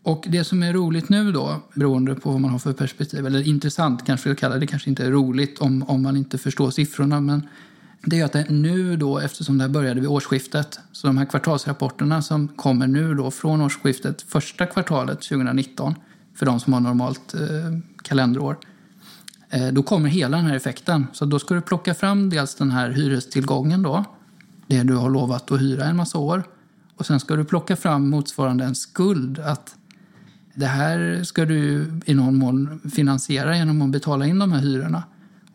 Och 0.04 0.26
det 0.28 0.44
som 0.44 0.64
är 0.64 0.74
roligt 0.74 1.10
nu 1.10 1.32
då, 1.32 1.62
beroende 1.74 2.16
på 2.16 2.32
vad 2.32 2.42
man 2.42 2.52
har 2.52 2.60
för 2.60 2.74
perspektiv, 2.74 3.26
eller 3.26 3.48
intressant 3.48 4.06
kanske 4.06 4.30
jag 4.30 4.38
kallar 4.38 4.60
det, 4.60 4.68
kanske 4.68 4.90
inte 4.90 5.06
är 5.06 5.12
roligt 5.12 5.60
om, 5.60 5.84
om 5.84 6.02
man 6.02 6.18
inte 6.18 6.38
förstår 6.38 6.72
siffrorna, 6.72 7.22
men 7.22 7.48
det 8.02 8.20
är 8.20 8.26
att 8.26 8.34
det 8.34 8.50
nu 8.50 8.98
då, 8.98 9.20
eftersom 9.20 9.58
det 9.58 9.64
här 9.64 9.70
började 9.70 10.00
vid 10.00 10.10
årsskiftet, 10.10 10.80
så 10.92 11.08
de 11.08 11.18
här 11.18 11.26
kvartalsrapporterna 11.26 12.22
som 12.22 12.48
kommer 12.48 12.88
nu 12.88 13.16
då 13.16 13.32
från 13.32 13.62
årsskiftet, 13.62 14.22
första 14.22 14.66
kvartalet 14.66 15.22
2019, 15.22 15.96
för 16.36 16.46
de 16.46 16.60
som 16.60 16.74
har 16.74 16.80
normalt 16.80 17.34
eh, 17.34 17.40
kalenderår, 18.04 18.58
eh, 19.50 19.68
då 19.68 19.84
kommer 19.84 20.10
hela 20.10 20.38
den 20.38 20.46
här 20.46 20.56
effekten. 20.56 21.08
Så 21.14 21.26
då 21.26 21.40
ska 21.40 21.56
du 21.56 21.62
plocka 21.62 21.94
fram 21.94 22.30
dels 22.30 22.56
den 22.56 22.72
här 22.72 22.90
hyrestillgången 22.90 23.82
då, 23.82 24.06
det 24.68 24.84
du 24.84 24.96
har 24.96 25.10
lovat 25.10 25.52
att 25.52 25.62
hyra 25.62 25.86
en 25.86 25.96
massa 25.96 26.18
år, 26.18 26.44
och 26.96 27.06
sen 27.06 27.20
ska 27.20 27.36
du 27.36 27.46
plocka 27.46 27.76
fram 27.76 28.10
motsvarande 28.10 28.64
en 28.64 28.76
skuld, 28.76 29.40
att 29.40 29.76
det 30.54 30.66
här 30.66 31.24
ska 31.24 31.46
du 31.46 31.92
i 32.06 32.14
någon 32.14 32.36
mån 32.36 32.80
finansiera 32.96 33.58
genom 33.58 33.82
att 33.82 33.90
betala 33.90 34.26
in 34.26 34.40
de 34.40 34.52
här 34.52 34.62
hyrorna. 34.62 35.04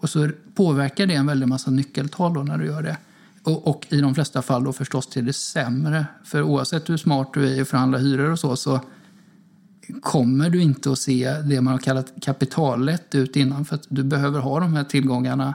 Och 0.04 0.10
så 0.10 0.30
påverkar 0.54 1.06
det 1.06 1.14
en 1.14 1.26
väldig 1.26 1.48
massa 1.48 1.70
nyckeltal 1.70 2.34
då 2.34 2.42
när 2.42 2.58
du 2.58 2.66
gör 2.66 2.82
det. 2.82 2.96
Och, 3.42 3.68
och, 3.68 3.86
i 3.90 4.00
de 4.00 4.14
flesta 4.14 4.42
fall 4.42 4.64
då 4.64 4.72
förstås 4.72 5.06
till 5.06 5.24
det 5.24 5.32
sämre. 5.32 6.06
För 6.24 6.42
oavsett 6.42 6.90
hur 6.90 6.96
smart 6.96 7.30
du 7.34 7.46
är 7.46 7.50
i 7.50 7.60
att 7.60 7.68
förhandla 7.68 7.98
hyror 7.98 8.30
och 8.30 8.38
så, 8.38 8.56
så 8.56 8.80
kommer 10.02 10.50
du 10.50 10.62
inte 10.62 10.92
att 10.92 10.98
se 10.98 11.32
det 11.32 11.60
man 11.60 11.72
har 11.72 11.78
kallat 11.78 12.12
kapitalet 12.20 13.14
ut 13.14 13.36
innan. 13.36 13.64
För 13.64 13.74
att 13.74 13.86
du 13.88 14.04
behöver 14.04 14.40
ha 14.40 14.60
de 14.60 14.74
här 14.74 14.84
tillgångarna 14.84 15.54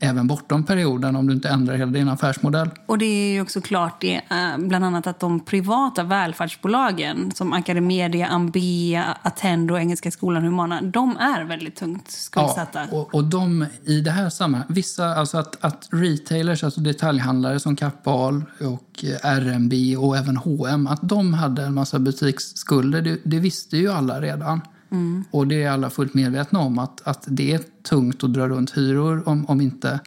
även 0.00 0.26
bortom 0.26 0.64
perioden 0.64 1.16
om 1.16 1.26
du 1.26 1.32
inte 1.32 1.48
ändrar 1.48 1.74
hela 1.74 1.90
din 1.90 2.08
affärsmodell. 2.08 2.70
Och 2.86 2.98
det 2.98 3.04
är 3.04 3.32
ju 3.32 3.40
också 3.40 3.60
klart 3.60 4.00
det, 4.00 4.14
eh, 4.14 4.58
bland 4.58 4.84
annat 4.84 5.06
att 5.06 5.20
de 5.20 5.40
privata 5.40 6.02
välfärdsbolagen 6.02 7.32
som 7.34 7.52
Academedia, 7.52 8.26
Ambea, 8.26 9.16
Attendo, 9.22 9.78
Engelska 9.78 10.10
skolan, 10.10 10.42
Humana, 10.42 10.82
de 10.82 11.16
är 11.16 11.44
väldigt 11.44 11.76
tungt 11.76 12.10
skuldsatta. 12.10 12.80
Ja, 12.90 12.98
och, 12.98 13.14
och 13.14 13.24
de 13.24 13.66
i 13.84 14.00
det 14.00 14.10
här 14.10 14.30
sammanhanget, 14.30 14.76
vissa, 14.76 15.06
alltså 15.06 15.38
att, 15.38 15.64
att 15.64 15.88
retailers, 15.92 16.64
alltså 16.64 16.80
detaljhandlare 16.80 17.60
som 17.60 17.76
Kappahl 17.76 18.44
och 18.60 19.04
RMB 19.22 19.72
och 19.98 20.16
även 20.16 20.36
H&M 20.36 20.86
att 20.86 21.08
de 21.08 21.34
hade 21.34 21.62
en 21.62 21.74
massa 21.74 21.98
butiksskulder, 21.98 23.02
det, 23.02 23.18
det 23.24 23.38
visste 23.38 23.76
ju 23.76 23.92
alla 23.92 24.20
redan. 24.20 24.60
Mm. 24.90 25.24
Och 25.30 25.46
det 25.46 25.62
är 25.62 25.70
alla 25.70 25.90
fullt 25.90 26.14
medvetna 26.14 26.60
om 26.60 26.78
att, 26.78 27.06
att 27.06 27.24
det 27.26 27.54
är 27.54 27.60
tungt 27.86 28.24
att 28.24 28.32
dra 28.32 28.48
runt 28.48 28.76
hyror 28.76 29.28
om, 29.28 29.46
om 29.46 29.60
inte 29.60 30.00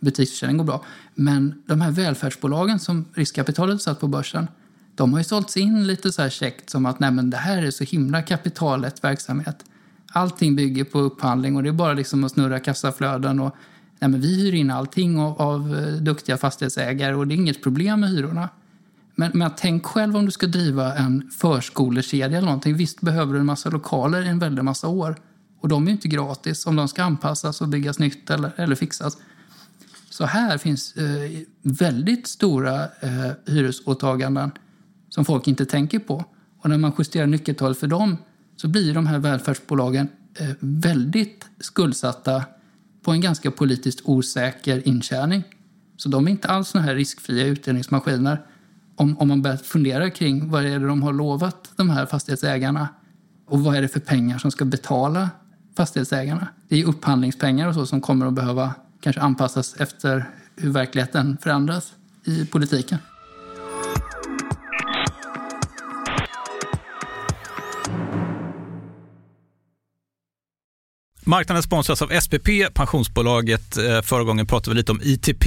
butiksförsäljningen 0.00 0.58
går 0.58 0.64
bra. 0.64 0.84
Men 1.14 1.62
de 1.66 1.80
här 1.80 1.90
välfärdsbolagen 1.90 2.78
som 2.78 3.04
riskkapitalet 3.14 3.82
satt 3.82 4.00
på 4.00 4.08
börsen, 4.08 4.48
de 4.94 5.12
har 5.12 5.20
ju 5.20 5.24
sålts 5.24 5.56
in 5.56 5.86
lite 5.86 6.12
så 6.12 6.22
här 6.22 6.30
käckt 6.30 6.70
som 6.70 6.86
att 6.86 7.00
nej 7.00 7.10
men 7.10 7.30
det 7.30 7.36
här 7.36 7.62
är 7.62 7.70
så 7.70 7.84
himla 7.84 8.22
kapitalet 8.22 9.04
verksamhet. 9.04 9.64
Allting 10.12 10.56
bygger 10.56 10.84
på 10.84 10.98
upphandling 10.98 11.56
och 11.56 11.62
det 11.62 11.68
är 11.68 11.72
bara 11.72 11.92
liksom 11.92 12.24
att 12.24 12.32
snurra 12.32 12.60
kassaflöden 12.60 13.40
och 13.40 13.54
nej 13.98 14.10
men 14.10 14.20
vi 14.20 14.42
hyr 14.42 14.54
in 14.54 14.70
allting 14.70 15.18
av, 15.18 15.42
av 15.42 15.76
eh, 15.76 15.94
duktiga 15.94 16.36
fastighetsägare 16.36 17.14
och 17.14 17.26
det 17.26 17.34
är 17.34 17.36
inget 17.36 17.62
problem 17.62 18.00
med 18.00 18.10
hyrorna. 18.10 18.48
Men, 19.14 19.30
men 19.34 19.50
tänk 19.56 19.86
själv 19.86 20.16
om 20.16 20.26
du 20.26 20.30
ska 20.30 20.46
driva 20.46 20.94
en 20.94 21.30
förskolekedja 21.30 22.38
eller 22.38 22.46
någonting. 22.46 22.76
Visst 22.76 23.00
behöver 23.00 23.32
du 23.32 23.40
en 23.40 23.46
massa 23.46 23.70
lokaler 23.70 24.22
i 24.22 24.28
en 24.28 24.38
väldig 24.38 24.64
massa 24.64 24.88
år. 24.88 25.16
Och 25.64 25.70
de 25.70 25.88
är 25.88 25.92
inte 25.92 26.08
gratis 26.08 26.66
om 26.66 26.76
de 26.76 26.88
ska 26.88 27.02
anpassas 27.02 27.60
och 27.60 27.68
byggas 27.68 27.98
nytt 27.98 28.30
eller, 28.30 28.52
eller 28.56 28.74
fixas. 28.74 29.16
Så 30.10 30.24
här 30.24 30.58
finns 30.58 30.96
eh, 30.96 31.30
väldigt 31.62 32.26
stora 32.26 32.82
eh, 32.84 33.30
hyresåtaganden 33.46 34.50
som 35.08 35.24
folk 35.24 35.48
inte 35.48 35.66
tänker 35.66 35.98
på. 35.98 36.24
Och 36.58 36.70
när 36.70 36.78
man 36.78 36.92
justerar 36.98 37.26
nyckeltal 37.26 37.74
för 37.74 37.86
dem 37.86 38.16
så 38.56 38.68
blir 38.68 38.94
de 38.94 39.06
här 39.06 39.18
välfärdsbolagen 39.18 40.08
eh, 40.38 40.50
väldigt 40.60 41.46
skuldsatta 41.60 42.44
på 43.02 43.12
en 43.12 43.20
ganska 43.20 43.50
politiskt 43.50 44.00
osäker 44.04 44.88
intjäning. 44.88 45.42
Så 45.96 46.08
de 46.08 46.26
är 46.26 46.30
inte 46.30 46.48
alls 46.48 46.68
såna 46.68 46.84
här 46.84 46.94
riskfria 46.94 47.46
utdelningsmaskiner 47.46 48.42
om, 48.96 49.18
om 49.18 49.28
man 49.28 49.42
börjar 49.42 49.56
fundera 49.56 50.10
kring 50.10 50.50
vad 50.50 50.64
är 50.64 50.78
det 50.80 50.86
de 50.86 51.02
har 51.02 51.12
lovat 51.12 51.72
de 51.76 51.90
här 51.90 52.06
fastighetsägarna 52.06 52.88
och 53.46 53.60
vad 53.60 53.76
är 53.76 53.82
det 53.82 53.88
för 53.88 54.00
pengar 54.00 54.38
som 54.38 54.50
ska 54.50 54.64
betala 54.64 55.30
fastighetsägarna. 55.76 56.48
Det 56.68 56.80
är 56.80 56.84
upphandlingspengar 56.84 57.68
och 57.68 57.74
så 57.74 57.86
som 57.86 58.00
kommer 58.00 58.26
att 58.26 58.34
behöva 58.34 58.74
kanske 59.00 59.20
anpassas 59.20 59.74
efter 59.80 60.30
hur 60.56 60.70
verkligheten 60.70 61.38
förändras 61.42 61.92
i 62.24 62.46
politiken. 62.46 62.98
Marknaden 71.26 71.62
sponsras 71.62 72.02
av 72.02 72.20
SPP, 72.20 72.48
pensionsbolaget. 72.74 73.76
Eh, 73.76 74.02
förra 74.02 74.24
gången 74.24 74.46
pratade 74.46 74.74
vi 74.74 74.76
lite 74.76 74.92
om 74.92 75.00
ITP 75.02 75.46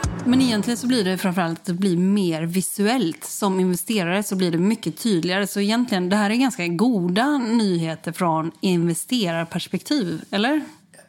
Men 0.25 0.41
egentligen 0.41 0.77
så 0.77 0.87
blir 0.87 1.03
det 1.03 1.17
framförallt 1.17 1.59
att 1.59 1.65
det 1.65 1.73
blir 1.73 1.97
mer 1.97 2.43
visuellt. 2.43 3.23
Som 3.23 3.59
investerare 3.59 4.23
så 4.23 4.35
blir 4.35 4.51
det 4.51 4.57
mycket 4.57 4.97
tydligare. 4.97 5.47
Så 5.47 5.59
egentligen, 5.59 6.09
det 6.09 6.15
här 6.15 6.29
är 6.29 6.35
ganska 6.35 6.67
goda 6.67 7.37
nyheter 7.37 8.11
från 8.11 8.51
investerarperspektiv, 8.61 10.21
eller? 10.31 10.61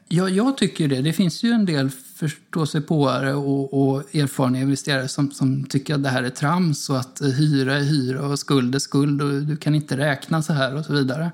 Ja, 0.08 0.28
jag 0.28 0.56
tycker 0.56 0.88
det. 0.88 1.02
Det 1.02 1.12
finns 1.12 1.42
ju 1.42 1.50
en 1.50 1.66
del 1.66 1.90
förståsigpåare 1.90 3.34
och, 3.34 3.82
och 3.82 4.14
erfarna 4.14 4.60
investerare 4.60 5.08
som, 5.08 5.30
som 5.30 5.64
tycker 5.64 5.94
att 5.94 6.02
det 6.02 6.08
här 6.08 6.22
är 6.22 6.30
trams 6.30 6.90
och 6.90 6.98
att 6.98 7.20
hyra 7.38 7.76
är 7.76 7.82
hyra 7.82 8.26
och 8.26 8.38
skuld 8.38 8.74
är 8.74 8.78
skuld 8.78 9.22
och 9.22 9.42
du 9.42 9.56
kan 9.56 9.74
inte 9.74 9.96
räkna 9.96 10.42
så 10.42 10.52
här 10.52 10.76
och 10.76 10.84
så 10.84 10.92
vidare. 10.92 11.30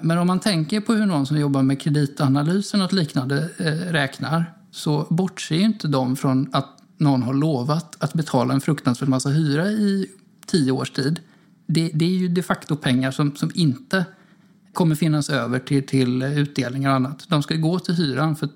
Men 0.00 0.18
om 0.18 0.26
man 0.26 0.40
tänker 0.40 0.80
på 0.80 0.92
hur 0.92 1.06
någon 1.06 1.26
som 1.26 1.38
jobbar 1.38 1.62
med 1.62 1.80
kreditanalys 1.80 2.72
och 2.72 2.78
något 2.78 2.92
liknande 2.92 3.48
eh, 3.58 3.92
räknar 3.92 4.54
så 4.70 5.06
bortser 5.10 5.54
ju 5.54 5.62
inte 5.62 5.88
de 5.88 6.16
från 6.16 6.48
att 6.52 6.73
någon 6.96 7.22
har 7.22 7.34
lovat 7.34 7.96
att 7.98 8.14
betala 8.14 8.54
en 8.54 8.60
fruktansvärd 8.60 9.08
massa 9.08 9.28
hyra 9.28 9.70
i 9.70 10.06
tio 10.46 10.72
års 10.72 10.90
tid. 10.90 11.20
Det, 11.66 11.90
det 11.94 12.04
är 12.04 12.18
ju 12.18 12.28
de 12.28 12.42
facto 12.42 12.76
pengar 12.76 13.10
som, 13.10 13.36
som 13.36 13.50
inte 13.54 14.04
kommer 14.72 14.94
finnas 14.94 15.30
över 15.30 15.58
till, 15.58 15.86
till 15.86 16.22
utdelningar 16.22 16.90
och 16.90 16.96
annat. 16.96 17.26
De 17.28 17.42
ska 17.42 17.56
gå 17.56 17.78
till 17.78 17.94
hyran. 17.94 18.36
för 18.36 18.48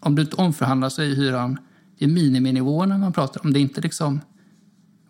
om 0.00 0.14
du 0.14 0.22
inte 0.22 0.36
omförhandlar 0.36 0.88
så 0.88 1.02
är 1.02 1.06
hyran 1.06 1.58
det 2.02 2.06
är 2.06 2.08
miniminivåerna 2.08 2.98
man 2.98 3.12
pratar 3.12 3.44
om. 3.44 3.52
Det 3.52 3.58
är 3.58 3.60
inte 3.60 3.80
liksom 3.80 4.20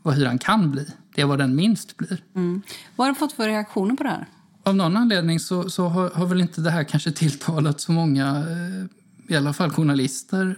vad 0.02 0.14
hyran 0.14 0.38
kan 0.38 0.70
bli. 0.70 0.86
Det 1.14 1.22
är 1.22 1.26
vad 1.26 1.38
den 1.38 1.56
minst 1.56 1.96
blir. 1.96 2.24
Mm. 2.34 2.62
Vad 2.96 3.06
har 3.06 3.12
du 3.12 3.18
fått 3.18 3.32
för 3.32 3.48
reaktioner 3.48 3.94
på 3.94 4.02
det 4.02 4.08
här? 4.08 4.26
Av 4.62 4.76
någon 4.76 4.96
anledning 4.96 5.40
så, 5.40 5.70
så 5.70 5.88
har, 5.88 6.10
har, 6.10 6.26
väl 6.26 6.40
inte 6.40 6.60
det 6.60 6.70
här 6.70 6.84
kanske 6.84 7.12
tilltalat 7.12 7.80
så 7.80 7.92
många, 7.92 8.26
eh, 8.28 9.34
i 9.34 9.36
alla 9.36 9.52
fall 9.52 9.70
journalister. 9.70 10.56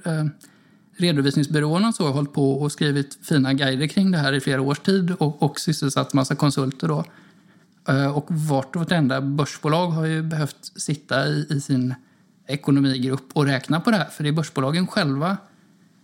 Redovisningsbyråerna 0.97 1.93
så 1.93 2.07
har 2.07 2.13
hållit 2.13 2.33
på 2.33 2.53
och 2.53 2.73
skrivit 2.73 3.19
fina 3.23 3.55
guider 3.55 3.87
kring 3.87 4.11
det 4.11 4.19
här 4.19 4.33
i 4.33 4.41
flera 4.41 4.63
års 4.63 4.79
tid 4.79 5.11
och, 5.19 5.43
och 5.43 5.61
sysselsatt 5.61 6.13
massa 6.13 6.35
konsulter. 6.35 6.89
Då. 6.89 7.05
Eh, 7.89 8.17
och 8.17 8.27
vart 8.29 8.77
och 8.77 8.81
vartenda 8.81 9.21
börsbolag 9.21 9.91
har 9.91 10.07
ju 10.07 10.23
behövt 10.23 10.73
sitta 10.77 11.27
i, 11.27 11.47
i 11.51 11.61
sin 11.61 11.95
ekonomigrupp 12.47 13.29
och 13.33 13.45
räkna 13.45 13.81
på 13.81 13.91
det 13.91 13.97
här. 13.97 14.09
För 14.09 14.23
det 14.23 14.31
är 14.31 14.33
börsbolagen 14.33 14.87
själva 14.87 15.37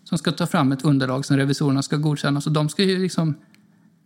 som 0.05 0.19
ska 0.19 0.33
ta 0.33 0.47
fram 0.47 0.73
ett 0.73 0.85
underlag 0.85 1.25
som 1.25 1.37
revisorerna 1.37 1.83
ska 1.83 1.97
godkänna. 1.97 2.41
Så 2.41 2.51
de 2.51 2.69
ska 2.69 2.83
ju 2.83 2.99
liksom 2.99 3.35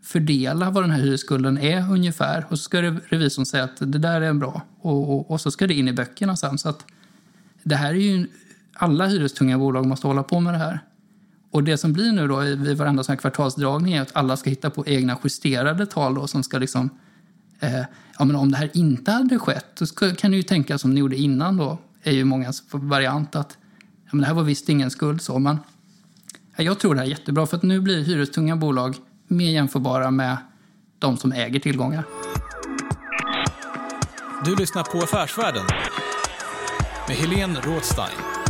fördela 0.02 0.70
vad 0.70 0.82
den 0.82 0.90
här 0.90 1.00
hyresskulden 1.00 1.58
är 1.58 1.92
ungefär. 1.92 2.46
Och 2.48 2.58
så 2.58 2.64
ska 2.64 2.82
revisorn 2.82 3.46
säga 3.46 3.64
att 3.64 3.76
det 3.78 3.98
där 3.98 4.20
är 4.20 4.32
bra. 4.32 4.62
Och, 4.80 5.10
och, 5.10 5.30
och 5.30 5.40
så 5.40 5.50
ska 5.50 5.66
det 5.66 5.74
in 5.74 5.88
i 5.88 5.92
böckerna 5.92 6.36
sen. 6.36 6.58
Så 6.58 6.68
att 6.68 6.84
det 7.62 7.76
här 7.76 7.90
är 7.90 7.94
ju... 7.94 8.26
Alla 8.74 9.06
hyrestunga 9.06 9.58
bolag 9.58 9.86
måste 9.86 10.06
hålla 10.06 10.22
på 10.22 10.40
med 10.40 10.54
det 10.54 10.58
här. 10.58 10.80
Och 11.50 11.64
det 11.64 11.78
som 11.78 11.92
blir 11.92 12.12
nu 12.12 12.28
då 12.28 12.38
vid 12.40 12.76
varenda 12.76 13.04
sån 13.04 13.16
kvartalsdragning 13.16 13.94
är 13.94 14.02
att 14.02 14.16
alla 14.16 14.36
ska 14.36 14.50
hitta 14.50 14.70
på 14.70 14.86
egna 14.86 15.18
justerade 15.24 15.86
tal 15.86 16.14
då 16.14 16.26
som 16.26 16.42
ska 16.42 16.58
liksom... 16.58 16.90
Eh, 17.60 17.80
ja, 18.18 18.24
men 18.24 18.36
om 18.36 18.50
det 18.50 18.56
här 18.56 18.70
inte 18.74 19.10
hade 19.10 19.38
skett 19.38 19.66
så 19.74 19.86
ska, 19.86 20.14
kan 20.14 20.30
ni 20.30 20.36
ju 20.36 20.42
tänka 20.42 20.78
som 20.78 20.94
ni 20.94 21.00
gjorde 21.00 21.16
innan 21.16 21.56
då. 21.56 21.78
är 22.02 22.12
ju 22.12 22.24
många 22.24 22.52
variant 22.70 23.36
att 23.36 23.58
ja, 24.04 24.08
men 24.10 24.20
det 24.20 24.26
här 24.26 24.34
var 24.34 24.42
visst 24.42 24.68
ingen 24.68 24.90
skuld 24.90 25.22
så. 25.22 25.38
Men 25.38 25.58
jag 26.56 26.78
tror 26.78 26.94
det 26.94 27.00
här 27.00 27.06
är 27.06 27.10
jättebra 27.10 27.46
för 27.46 27.56
att 27.56 27.62
nu 27.62 27.80
blir 27.80 28.04
hyrestunga 28.04 28.56
bolag 28.56 28.96
mer 29.28 29.50
jämförbara 29.50 30.10
med 30.10 30.36
de 30.98 31.16
som 31.16 31.32
äger 31.32 31.60
tillgångar. 31.60 32.04
Du 34.44 34.56
lyssnar 34.56 34.82
på 34.82 34.98
Affärsvärlden 34.98 35.64
med 37.08 37.16
Helene 37.16 37.60
Rådstein. 37.60 38.43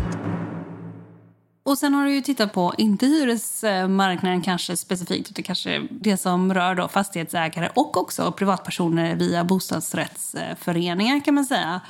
Och 1.74 1.78
sen 1.78 1.94
har 1.94 2.04
du 2.04 2.14
ju 2.14 2.20
tittat 2.20 2.52
på, 2.52 2.74
inte 2.78 3.06
hyresmarknaden 3.06 4.42
kanske 4.42 4.76
specifikt, 4.76 5.30
utan 5.30 5.42
kanske 5.42 5.86
det 5.90 6.16
som 6.16 6.54
rör 6.54 6.74
då 6.74 6.88
fastighetsägare 6.88 7.70
och 7.74 7.96
också 7.96 8.32
privatpersoner 8.32 9.16
via 9.16 9.44
bostadsrättsföreningar 9.44 11.24
kan 11.24 11.34
man 11.34 11.44
säga. 11.44 11.80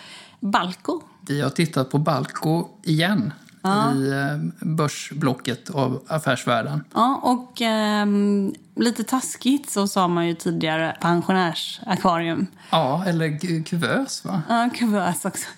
Balco. 0.40 1.00
Vi 1.20 1.40
har 1.40 1.50
tittat 1.50 1.90
på 1.90 1.98
Balco 1.98 2.68
igen 2.82 3.32
ja. 3.62 3.94
i 3.94 4.10
eh, 4.10 4.66
börsblocket 4.66 5.70
av 5.70 6.02
affärsvärlden. 6.08 6.84
Ja, 6.94 7.20
och 7.22 7.62
eh, 7.62 8.06
lite 8.76 9.04
taskigt 9.04 9.70
så 9.70 9.88
sa 9.88 10.08
man 10.08 10.26
ju 10.26 10.34
tidigare 10.34 10.96
pensionärsakvarium. 11.00 12.46
Ja, 12.70 13.04
eller 13.06 13.64
kuvös 13.64 14.24
va? 14.24 14.42
Ja, 14.48 14.70
kuvös 14.74 15.24
också. 15.24 15.48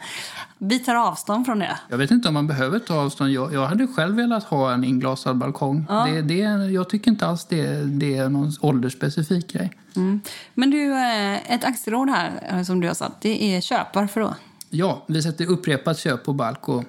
Vi 0.59 0.79
tar 0.79 0.95
avstånd 0.95 1.47
från 1.47 1.59
det. 1.59 1.79
Jag 1.89 1.99
vet 1.99 2.11
inte 2.11 2.29
om 2.29 2.35
man 2.35 2.47
behöver 2.47 2.79
ta 2.79 2.95
avstånd. 2.95 3.31
Jag, 3.31 3.53
jag 3.53 3.67
hade 3.67 3.87
själv 3.87 4.17
velat 4.17 4.45
ha 4.45 4.73
en 4.73 4.85
inglasad 4.85 5.37
balkong. 5.37 5.87
Ja. 5.89 6.07
Det, 6.07 6.23
det, 6.23 6.35
jag 6.73 6.89
tycker 6.89 7.11
inte 7.11 7.27
alls 7.27 7.45
det, 7.45 7.85
det 7.85 8.17
är 8.17 8.29
någon 8.29 8.53
åldersspecifik 8.61 9.53
grej. 9.53 9.73
Mm. 9.97 10.21
Men 10.55 10.71
du, 10.71 10.93
eh, 10.93 11.53
ett 11.53 11.65
aktieråd 11.65 12.11
här 12.11 12.49
eh, 12.51 12.63
som 12.63 12.81
du 12.81 12.87
har 12.87 12.95
satt, 12.95 13.21
det 13.21 13.57
är 13.57 13.61
köp. 13.61 13.95
Varför 13.95 14.21
då? 14.21 14.35
Ja, 14.71 15.05
vi 15.07 15.23
sätter 15.23 15.51
upprepat 15.51 15.99
köp 15.99 16.25
på 16.25 16.33
Balco. 16.33 16.85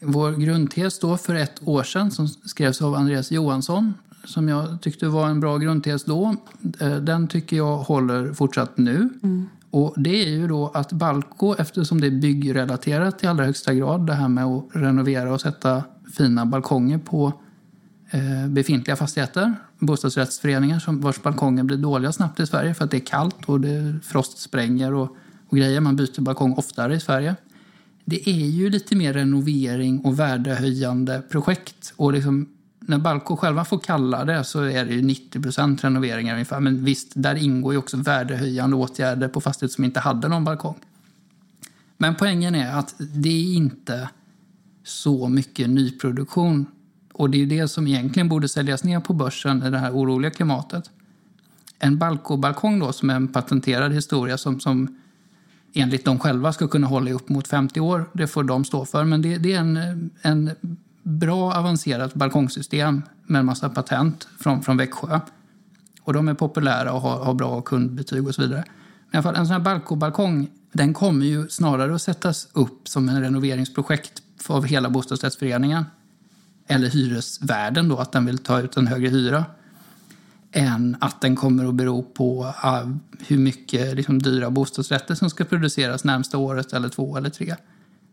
Vår 0.00 0.32
grundtes 0.32 0.98
då 0.98 1.16
för 1.16 1.34
ett 1.34 1.68
år 1.68 1.82
sedan 1.82 2.10
som 2.10 2.28
skrevs 2.28 2.82
av 2.82 2.94
Andreas 2.94 3.30
Johansson 3.30 3.94
som 4.24 4.48
jag 4.48 4.80
tyckte 4.80 5.06
var 5.08 5.28
en 5.28 5.40
bra 5.40 5.58
grundtes 5.58 6.04
då. 6.04 6.36
Eh, 6.80 6.96
den 6.96 7.28
tycker 7.28 7.56
jag 7.56 7.76
håller 7.76 8.32
fortsatt 8.32 8.78
nu. 8.78 9.08
Mm. 9.22 9.48
Och 9.74 9.94
det 9.96 10.22
är 10.22 10.28
ju 10.28 10.48
då 10.48 10.70
att 10.74 10.92
Balco, 10.92 11.54
eftersom 11.58 12.00
det 12.00 12.06
är 12.06 12.10
byggrelaterat 12.10 13.24
i 13.24 13.26
allra 13.26 13.44
högsta 13.44 13.74
grad, 13.74 14.06
det 14.06 14.14
här 14.14 14.28
med 14.28 14.44
att 14.44 14.64
renovera 14.72 15.32
och 15.32 15.40
sätta 15.40 15.82
fina 16.16 16.46
balkonger 16.46 16.98
på 16.98 17.32
eh, 18.10 18.48
befintliga 18.48 18.96
fastigheter, 18.96 19.54
bostadsrättsföreningar 19.78 20.78
som 20.78 21.00
vars 21.00 21.22
balkonger 21.22 21.62
blir 21.62 21.76
dåliga 21.76 22.12
snabbt 22.12 22.40
i 22.40 22.46
Sverige 22.46 22.74
för 22.74 22.84
att 22.84 22.90
det 22.90 22.96
är 22.96 23.06
kallt 23.06 23.44
och 23.46 23.60
det 23.60 23.94
frostspränger 24.02 24.94
och, 24.94 25.16
och 25.48 25.56
grejer. 25.56 25.80
Man 25.80 25.96
byter 25.96 26.20
balkong 26.20 26.54
oftare 26.56 26.94
i 26.94 27.00
Sverige 27.00 27.34
det 28.04 28.28
är 28.28 28.46
ju 28.46 28.70
lite 28.70 28.96
mer 28.96 29.12
renovering 29.12 30.00
och 30.00 30.18
värdehöjande 30.18 31.22
projekt. 31.30 31.92
Och 31.96 32.12
liksom, 32.12 32.48
när 32.86 32.98
Balco 32.98 33.36
själva 33.36 33.64
får 33.64 33.78
kalla 33.78 34.24
det 34.24 34.44
så 34.44 34.62
är 34.62 34.84
det 34.84 34.94
ju 34.94 35.02
90% 35.02 35.82
renoveringar 35.82 36.32
ungefär. 36.32 36.60
Men 36.60 36.84
visst, 36.84 37.12
där 37.14 37.34
ingår 37.34 37.72
ju 37.72 37.78
också 37.78 37.96
värdehöjande 37.96 38.76
åtgärder 38.76 39.28
på 39.28 39.40
fastigheter 39.40 39.74
som 39.74 39.84
inte 39.84 40.00
hade 40.00 40.28
någon 40.28 40.44
balkong. 40.44 40.78
Men 41.96 42.14
poängen 42.14 42.54
är 42.54 42.72
att 42.72 42.94
det 42.98 43.28
är 43.28 43.54
inte 43.54 44.08
så 44.84 45.28
mycket 45.28 45.70
nyproduktion. 45.70 46.66
Och 47.12 47.30
det 47.30 47.42
är 47.42 47.46
det 47.46 47.68
som 47.68 47.86
egentligen 47.86 48.28
borde 48.28 48.48
säljas 48.48 48.84
ner 48.84 49.00
på 49.00 49.12
börsen 49.12 49.62
i 49.62 49.70
det 49.70 49.78
här 49.78 49.92
oroliga 49.92 50.30
klimatet. 50.30 50.90
En 51.78 51.98
Balco-balkong 51.98 52.80
då, 52.80 52.92
som 52.92 53.10
är 53.10 53.14
en 53.14 53.28
patenterad 53.28 53.92
historia 53.92 54.38
som, 54.38 54.60
som 54.60 55.00
enligt 55.72 56.04
dem 56.04 56.18
själva 56.18 56.52
ska 56.52 56.68
kunna 56.68 56.86
hålla 56.86 57.10
i 57.10 57.12
upp 57.12 57.28
mot 57.28 57.48
50 57.48 57.80
år. 57.80 58.10
Det 58.12 58.26
får 58.26 58.44
de 58.44 58.64
stå 58.64 58.84
för. 58.84 59.04
Men 59.04 59.22
det, 59.22 59.38
det 59.38 59.52
är 59.52 59.60
en, 59.60 60.10
en 60.22 60.50
bra 61.04 61.52
avancerat 61.54 62.14
balkongsystem 62.14 63.02
med 63.26 63.40
en 63.40 63.46
massa 63.46 63.68
patent 63.68 64.28
från, 64.38 64.62
från 64.62 64.76
Växjö. 64.76 65.20
Och 66.02 66.12
de 66.12 66.28
är 66.28 66.34
populära 66.34 66.92
och 66.92 67.00
har, 67.00 67.24
har 67.24 67.34
bra 67.34 67.60
kundbetyg 67.60 68.26
och 68.26 68.34
så 68.34 68.42
vidare. 68.42 68.64
Men 69.10 69.14
i 69.14 69.16
alla 69.16 69.22
fall, 69.22 69.36
en 69.36 69.46
sån 69.46 69.52
här 69.52 69.60
balkobalkong, 69.60 70.50
den 70.72 70.94
kommer 70.94 71.26
ju 71.26 71.48
snarare 71.48 71.94
att 71.94 72.02
sättas 72.02 72.48
upp 72.52 72.88
som 72.88 73.08
en 73.08 73.20
renoveringsprojekt 73.20 74.22
av 74.48 74.64
hela 74.64 74.90
bostadsrättsföreningen. 74.90 75.84
Eller 76.66 76.88
hyresvärden 76.88 77.88
då, 77.88 77.96
att 77.96 78.12
den 78.12 78.26
vill 78.26 78.38
ta 78.38 78.60
ut 78.60 78.76
en 78.76 78.86
högre 78.86 79.08
hyra 79.08 79.44
än 80.52 80.96
att 81.00 81.20
den 81.20 81.36
kommer 81.36 81.68
att 81.68 81.74
bero 81.74 82.02
på 82.02 82.54
ah, 82.56 82.82
hur 83.26 83.38
mycket 83.38 83.96
liksom, 83.96 84.22
dyra 84.22 84.50
bostadsrätter 84.50 85.14
som 85.14 85.30
ska 85.30 85.44
produceras 85.44 86.04
närmsta 86.04 86.38
året 86.38 86.72
eller 86.72 86.88
två 86.88 87.16
eller 87.16 87.30
tre. 87.30 87.56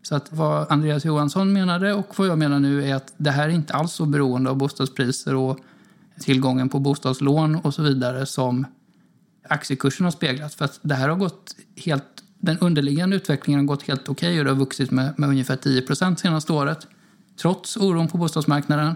Så 0.02 0.14
att 0.14 0.32
vad 0.32 0.72
Andreas 0.72 1.04
Johansson 1.04 1.52
menade 1.52 1.94
och 1.94 2.18
vad 2.18 2.28
jag 2.28 2.38
menar 2.38 2.60
nu 2.60 2.84
är 2.84 2.94
att 2.94 3.14
det 3.16 3.30
här 3.30 3.48
är 3.48 3.52
inte 3.52 3.74
alls 3.74 3.92
så 3.92 4.06
beroende 4.06 4.50
av 4.50 4.56
bostadspriser 4.56 5.34
och 5.34 5.58
tillgången 6.20 6.68
på 6.68 6.78
bostadslån 6.78 7.54
och 7.56 7.74
så 7.74 7.82
vidare 7.82 8.26
som 8.26 8.66
aktiekursen 9.48 10.04
har 10.04 10.10
speglat. 10.10 10.54
För 10.54 10.64
att 10.64 10.78
det 10.82 10.94
här 10.94 11.08
har 11.08 11.16
gått 11.16 11.56
helt, 11.76 12.04
den 12.38 12.58
underliggande 12.58 13.16
utvecklingen 13.16 13.60
har 13.60 13.66
gått 13.66 13.82
helt 13.82 14.08
okej 14.08 14.28
okay 14.28 14.38
och 14.38 14.44
det 14.44 14.50
har 14.50 14.58
vuxit 14.58 14.90
med, 14.90 15.14
med 15.18 15.28
ungefär 15.28 15.56
10 15.56 15.82
procent 15.82 16.18
senaste 16.18 16.52
året. 16.52 16.86
Trots 17.40 17.76
oron 17.76 18.08
på 18.08 18.18
bostadsmarknaden. 18.18 18.94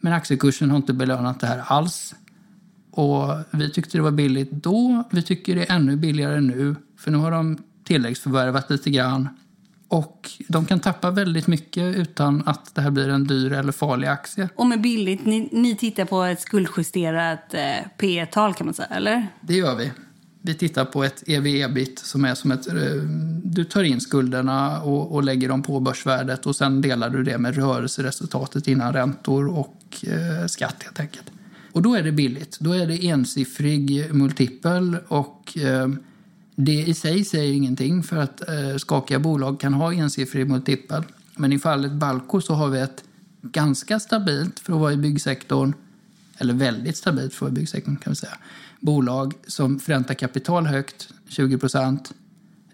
Men 0.00 0.12
aktiekursen 0.12 0.70
har 0.70 0.76
inte 0.76 0.92
belönat 0.92 1.40
det 1.40 1.46
här 1.46 1.64
alls. 1.66 2.14
Och 2.90 3.30
vi 3.50 3.70
tyckte 3.70 3.98
det 3.98 4.02
var 4.02 4.10
billigt 4.10 4.50
då. 4.50 5.04
Vi 5.10 5.22
tycker 5.22 5.54
det 5.54 5.70
är 5.70 5.76
ännu 5.76 5.96
billigare 5.96 6.40
nu. 6.40 6.76
För 6.98 7.10
nu 7.10 7.18
har 7.18 7.30
de 7.30 7.58
tilläggsförvärvat 7.84 8.70
lite 8.70 8.90
grann. 8.90 9.28
Och 9.94 10.30
de 10.48 10.66
kan 10.66 10.80
tappa 10.80 11.10
väldigt 11.10 11.46
mycket 11.46 11.96
utan 11.96 12.42
att 12.46 12.74
det 12.74 12.80
här 12.80 12.90
blir 12.90 13.08
en 13.08 13.26
dyr 13.26 13.52
eller 13.52 13.72
farlig 13.72 14.08
aktie. 14.08 14.48
Och 14.54 14.66
med 14.66 14.80
billigt, 14.80 15.26
ni, 15.26 15.48
ni 15.52 15.76
tittar 15.76 16.04
på 16.04 16.22
ett 16.22 16.40
skuldjusterat 16.40 17.54
eh, 17.54 17.60
P 17.98 18.26
tal 18.26 18.54
kan 18.54 18.66
man 18.66 18.74
säga, 18.74 18.88
eller? 18.88 19.26
Det 19.40 19.54
gör 19.54 19.76
vi. 19.76 19.92
Vi 20.42 20.54
tittar 20.54 20.84
på 20.84 21.04
ett 21.04 21.22
ev-ebit 21.26 21.98
som 21.98 22.24
är 22.24 22.34
som 22.34 22.50
ett... 22.50 22.68
Eh, 22.68 22.74
du 23.44 23.64
tar 23.64 23.82
in 23.82 24.00
skulderna 24.00 24.82
och, 24.82 25.14
och, 25.14 25.24
lägger 25.24 25.48
dem 25.48 25.62
på 25.62 25.80
börsvärdet 25.80 26.46
och 26.46 26.56
sen 26.56 26.80
delar 26.80 27.10
du 27.10 27.22
det 27.22 27.38
med 27.38 27.56
rörelseresultatet 27.56 28.68
innan 28.68 28.92
räntor 28.92 29.58
och 29.58 30.04
eh, 30.06 30.46
skatt 30.46 30.82
helt 30.82 31.00
enkelt. 31.00 31.30
Och 31.72 31.82
då 31.82 31.94
är 31.94 32.02
det 32.02 32.12
billigt. 32.12 32.58
Då 32.60 32.72
är 32.72 32.86
det 32.86 33.08
ensiffrig 33.08 34.14
multipel 34.14 34.96
och 35.08 35.58
eh, 35.58 35.88
det 36.54 36.82
i 36.82 36.94
sig 36.94 37.24
säger 37.24 37.52
ingenting 37.52 38.02
för 38.02 38.16
att 38.16 38.48
eh, 38.48 38.76
skakiga 38.76 39.18
bolag 39.18 39.60
kan 39.60 39.74
ha 39.74 39.92
ensiffrig 39.92 40.50
multipel. 40.50 41.02
Men 41.36 41.52
i 41.52 41.58
fallet 41.58 41.92
Balco 41.92 42.40
så 42.40 42.54
har 42.54 42.68
vi 42.68 42.80
ett 42.80 43.04
ganska 43.42 44.00
stabilt, 44.00 44.60
för 44.60 44.72
att 44.72 44.80
vara 44.80 44.92
i 44.92 44.96
byggsektorn, 44.96 45.74
eller 46.38 46.54
väldigt 46.54 46.96
stabilt 46.96 47.34
för 47.34 47.46
att 47.46 47.50
vara 47.50 47.50
i 47.50 47.60
byggsektorn 47.60 47.96
kan 47.96 48.10
vi 48.10 48.16
säga, 48.16 48.38
bolag 48.80 49.34
som 49.46 49.80
förräntar 49.80 50.14
kapital 50.14 50.66
högt, 50.66 51.08
20 51.28 51.58
procent, 51.58 52.14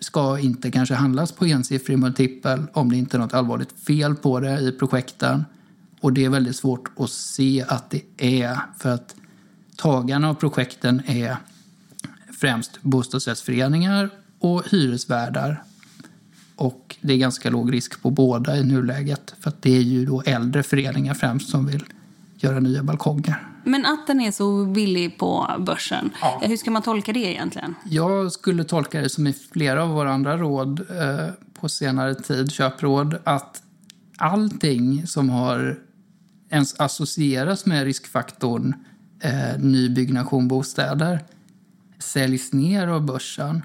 ska 0.01 0.39
inte 0.39 0.71
kanske 0.71 0.95
handlas 0.95 1.33
på 1.33 1.45
ensiffrig 1.45 1.99
multipel 1.99 2.63
om 2.73 2.91
det 2.91 2.97
inte 2.97 3.17
är 3.17 3.19
något 3.19 3.35
allvarligt 3.35 3.73
fel 3.73 4.15
på 4.15 4.41
det 4.41 4.61
i 4.61 4.73
projekten. 4.73 5.45
Och 6.01 6.13
det 6.13 6.25
är 6.25 6.29
väldigt 6.29 6.57
svårt 6.57 6.91
att 6.99 7.11
se 7.11 7.65
att 7.69 7.91
det 7.91 8.03
är, 8.43 8.59
för 8.79 8.91
att 8.91 9.15
tagarna 9.77 10.29
av 10.31 10.35
projekten 10.35 11.03
är 11.07 11.37
främst 12.41 12.83
bostadsrättsföreningar 12.83 14.11
och 14.39 14.63
hyresvärdar. 14.71 15.63
Och 16.57 16.97
det 17.01 17.13
är 17.13 17.17
ganska 17.19 17.51
låg 17.51 17.73
risk 17.73 18.03
på 18.03 18.11
båda 18.11 18.57
i 18.57 18.65
nuläget. 18.65 19.35
För 19.41 19.51
att 19.51 19.63
det 19.63 19.77
är 19.77 19.81
ju 19.83 20.07
då 20.07 20.23
äldre 20.27 20.63
föreningar 20.63 21.15
främst 21.15 21.49
som 21.51 21.67
vill 21.67 21.85
göra 22.37 22.61
nya 22.61 22.83
balkonger. 22.83 23.47
Men 23.65 23.87
att 23.87 24.07
den 24.07 24.21
är 24.21 24.31
så 24.31 24.65
billig 24.65 25.19
på 25.19 25.51
börsen, 25.67 26.11
Ja. 26.21 26.41
hur 26.45 26.57
ska 26.57 26.71
man 26.71 26.83
tolka 26.83 27.13
det 27.13 27.21
egentligen? 27.21 27.75
Jag 27.85 28.33
skulle 28.33 28.65
tolka 28.65 29.01
det 29.01 29.09
som 29.09 29.27
i 29.27 29.33
flera 29.33 29.83
av 29.83 29.89
våra 29.89 30.13
andra 30.13 30.37
råd 30.37 30.81
eh, 30.81 31.27
på 31.61 31.69
senare 31.69 32.15
tid, 32.15 32.51
köpråd, 32.53 33.17
att 33.25 33.63
allting 34.17 35.07
som 35.07 35.31
har 35.31 35.79
ens 36.51 36.81
associeras 36.81 37.67
med 37.67 37.85
riskfaktorn 37.85 38.75
eh, 39.21 39.59
nybyggnation 39.59 40.49
bostäder 40.49 41.21
säljs 42.03 42.53
ner 42.53 42.89
av 42.89 43.03
börsen. 43.03 43.63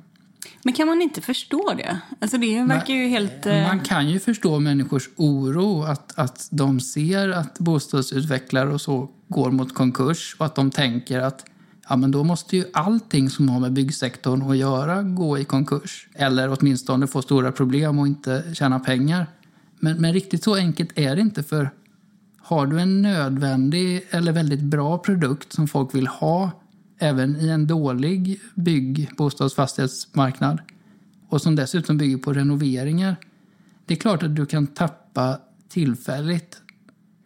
Men 0.64 0.74
kan 0.74 0.88
man 0.88 1.02
inte 1.02 1.22
förstå 1.22 1.74
det? 1.78 2.00
Alltså 2.20 2.38
det 2.38 2.64
verkar 2.64 2.94
ju 2.94 3.08
helt... 3.08 3.46
eh, 3.46 3.62
Man 3.62 3.80
kan 3.80 4.10
ju 4.10 4.20
förstå 4.20 4.60
människors 4.60 5.10
oro 5.16 5.84
att, 5.84 6.20
att 6.20 6.48
de 6.52 6.80
ser 6.80 7.30
att 7.30 7.60
bostadsutvecklare 7.60 8.74
och 8.74 8.82
så 8.82 9.10
går 9.28 9.52
mot 9.52 9.74
konkurs 9.74 10.36
och 10.40 10.46
att 10.46 10.56
de 10.56 10.72
tänker 10.72 11.20
att 11.20 11.46
ja, 11.90 11.96
men 11.96 12.12
då 12.12 12.24
måste 12.24 12.58
ju 12.58 12.66
allting 12.74 13.30
som 13.30 13.50
har 13.50 13.60
med 13.60 13.74
byggsektorn 13.74 14.50
att 14.52 14.58
göra 14.58 15.04
gå 15.04 15.40
i 15.40 15.46
konkurs. 15.46 16.08
Eller 16.14 16.58
åtminstone 16.60 17.08
få 17.08 17.22
stora 17.22 17.52
problem 17.52 18.00
och 18.00 18.08
inte 18.08 18.44
tjäna 18.54 18.80
pengar. 18.80 19.28
Men, 19.80 20.02
men 20.02 20.14
riktigt 20.14 20.44
så 20.44 20.56
enkelt 20.56 20.92
är 20.96 21.16
det 21.16 21.22
inte 21.22 21.44
för 21.44 21.70
har 22.38 22.68
du 22.68 22.80
en 22.80 23.02
nödvändig 23.02 24.08
eller 24.10 24.32
väldigt 24.32 24.62
bra 24.62 24.98
produkt 24.98 25.54
som 25.54 25.68
folk 25.68 25.96
vill 25.96 26.08
ha 26.08 26.52
även 27.00 27.36
i 27.42 27.48
en 27.50 27.68
dålig 27.68 28.40
bygg 28.56 29.10
bostadsfastighetsmarknad 29.18 30.60
och 31.30 31.42
som 31.42 31.56
dessutom 31.56 31.98
bygger 31.98 32.18
på 32.18 32.34
renoveringar. 32.34 33.16
Det 33.86 33.94
är 33.94 33.98
klart 33.98 34.24
att 34.24 34.36
du 34.36 34.46
kan 34.46 34.68
tappa 34.68 35.38
tillfälligt. 35.70 36.62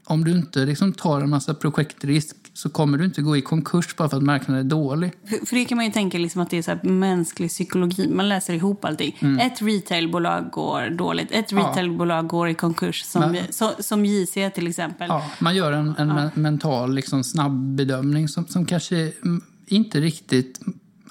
Om 0.05 0.23
du 0.23 0.31
inte 0.31 0.65
liksom 0.65 0.93
tar 0.93 1.21
en 1.21 1.29
massa 1.29 1.53
projektrisk 1.53 2.35
så 2.53 2.69
kommer 2.69 2.97
du 2.97 3.05
inte 3.05 3.21
gå 3.21 3.37
i 3.37 3.41
konkurs 3.41 3.95
bara 3.95 4.09
för 4.09 4.17
att 4.17 4.23
marknaden 4.23 4.65
är 4.65 4.69
dålig. 4.69 5.11
För, 5.45 5.55
det 5.55 5.65
kan 5.65 5.75
man 5.75 5.85
ju 5.85 5.91
tänka 5.91 6.17
liksom 6.17 6.41
att 6.41 6.49
det 6.49 6.57
är 6.57 6.61
så 6.61 6.71
här 6.71 6.83
mänsklig 6.83 7.49
psykologi. 7.49 8.09
Man 8.09 8.29
läser 8.29 8.53
ihop 8.53 8.85
allting. 8.85 9.39
Ett 9.41 9.61
retailbolag 9.61 10.49
går 10.51 10.89
dåligt. 10.89 11.31
Ett 11.31 11.51
Mm. 11.51 11.63
Ja. 11.63 11.69
retailbolag 11.69 12.27
går 12.27 12.49
i 12.49 12.53
konkurs. 12.53 13.03
Som, 13.03 13.31
Men- 13.31 13.53
så, 13.53 13.71
som 13.79 14.05
JC 14.05 14.33
till 14.55 14.67
exempel. 14.67 15.07
Ja, 15.09 15.31
man 15.39 15.55
gör 15.55 15.71
en, 15.71 15.95
en 15.97 16.07
men- 16.07 16.29
mental 16.33 16.93
liksom, 16.95 17.23
snabb 17.23 17.75
bedömning 17.75 18.27
som, 18.27 18.47
som 18.47 18.65
kanske 18.65 19.11
mm, 19.23 19.41
inte 19.71 20.01
riktigt... 20.01 20.59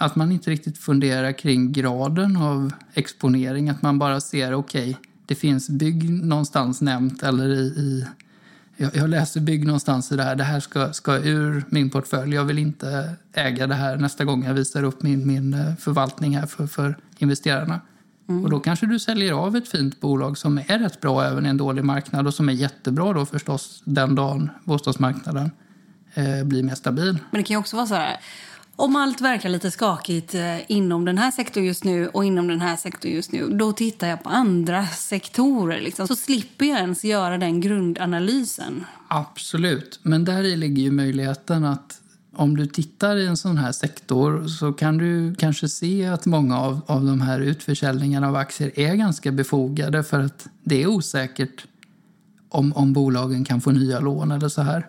Att 0.01 0.17
man 0.17 0.33
inte 0.33 0.51
riktigt 0.51 0.79
funderar 0.79 1.33
kring 1.33 1.73
graden 1.73 2.37
av 2.37 2.73
exponering. 2.95 3.69
Att 3.69 3.83
man 3.83 3.99
bara 3.99 4.21
ser, 4.21 4.55
okej, 4.55 4.97
det 5.27 5.35
finns 5.35 5.69
bygg 5.69 6.11
någonstans 6.11 6.81
nämnt 6.81 7.23
eller 7.23 7.49
i... 7.49 7.61
i 7.61 8.07
jag, 8.81 8.97
jag 8.97 9.11
läser 9.11 9.41
bygg 9.41 9.67
någonstans 9.67 10.13
i 10.13 10.17
det 10.17 10.23
här. 10.23 10.37
Det 10.37 10.45
här 10.45 10.61
ska, 10.61 10.93
ska 10.93 11.19
ur 11.19 11.65
min 11.69 11.91
portfölj. 11.91 12.35
Jag 12.35 12.45
vill 12.45 12.59
inte 12.59 13.17
äga 13.33 13.67
det 13.67 13.75
här 13.75 13.97
nästa 13.97 14.25
gång 14.25 14.45
jag 14.45 14.55
visar 14.55 14.83
upp 14.83 15.03
min, 15.03 15.27
min 15.27 15.55
eh, 15.55 15.75
förvaltning 15.77 16.37
här 16.37 16.47
för, 16.47 16.67
för 16.67 16.97
investerarna. 17.19 17.81
Och 18.29 18.51
då 18.51 18.61
kanske 18.61 18.87
du 18.87 18.99
säljer 18.99 19.33
av 19.33 19.57
ett 19.57 19.69
fint 19.69 20.01
bolag 20.01 20.39
som 20.39 20.59
är 20.59 20.79
rätt 20.79 21.01
bra 21.01 21.25
även 21.25 21.47
i 21.47 21.49
en 21.49 21.57
dålig 21.57 21.85
marknad 21.85 22.27
och 22.27 22.35
som 22.35 22.49
är 22.49 22.53
jättebra 22.53 23.13
då 23.13 23.27
förstås 23.27 23.83
den 23.85 24.15
dagen 24.15 24.51
bostadsmarknaden 24.65 25.51
eh, 26.19 26.45
blir 26.45 26.63
mer 26.63 26.75
stabil. 26.75 27.19
Men 27.31 27.41
det 27.41 27.43
kan 27.43 27.55
ju 27.55 27.59
också 27.59 27.77
vara 27.77 27.87
så 27.87 27.95
här. 27.95 28.17
Om 28.77 28.97
allt 28.97 29.21
verkar 29.21 29.49
lite 29.49 29.71
skakigt 29.71 30.35
eh, 30.35 30.71
inom 30.71 31.05
den 31.05 31.19
här 31.19 31.31
sektorn 31.31 31.65
just 31.65 31.85
nu 31.85 32.09
och 32.09 32.25
inom 32.25 32.49
den 32.49 32.61
här 32.61 32.77
sektorn 32.77 33.13
just 33.13 33.33
nu, 33.33 33.49
då 33.51 33.73
tittar 33.73 34.09
jag 34.09 34.23
på 34.23 34.29
andra 34.29 34.87
sektorer. 34.87 35.81
Liksom. 35.81 36.09
Så 36.09 36.17
slipper 36.17 36.67
jag 36.67 36.79
ens 36.79 37.05
göra 37.05 37.39
den 37.39 37.61
grundanalysen. 37.61 38.85
Absolut, 39.09 40.01
men 40.03 40.25
där 40.25 40.43
ligger 40.43 40.83
ju 40.83 40.91
möjligheten 40.91 41.65
att 41.65 42.01
om 42.37 42.57
du 42.57 42.67
tittar 42.67 43.17
i 43.17 43.27
en 43.27 43.37
sån 43.37 43.57
här 43.57 43.73
sektor 43.73 44.47
så 44.47 44.73
kan 44.73 44.99
du 44.99 45.35
kanske 45.35 45.69
se 45.69 46.07
att 46.07 46.27
många 46.27 46.59
av, 46.59 46.81
av 46.87 47.05
de 47.05 47.21
här 47.21 47.41
utförsäljningarna 47.41 48.29
av 48.29 48.37
aktier 48.37 48.79
är 48.79 48.95
ganska 48.95 49.33
befogade 49.33 50.05
för 50.05 50.21
att 50.21 50.49
det 50.65 50.83
är 50.83 50.87
osäkert 50.87 51.67
om, 52.49 52.73
om 52.73 52.93
bolagen 52.93 53.45
kan 53.45 53.61
få 53.61 53.71
nya 53.71 54.01
lån 54.01 54.31
eller 54.31 54.49
så 54.49 54.63
här. 54.63 54.87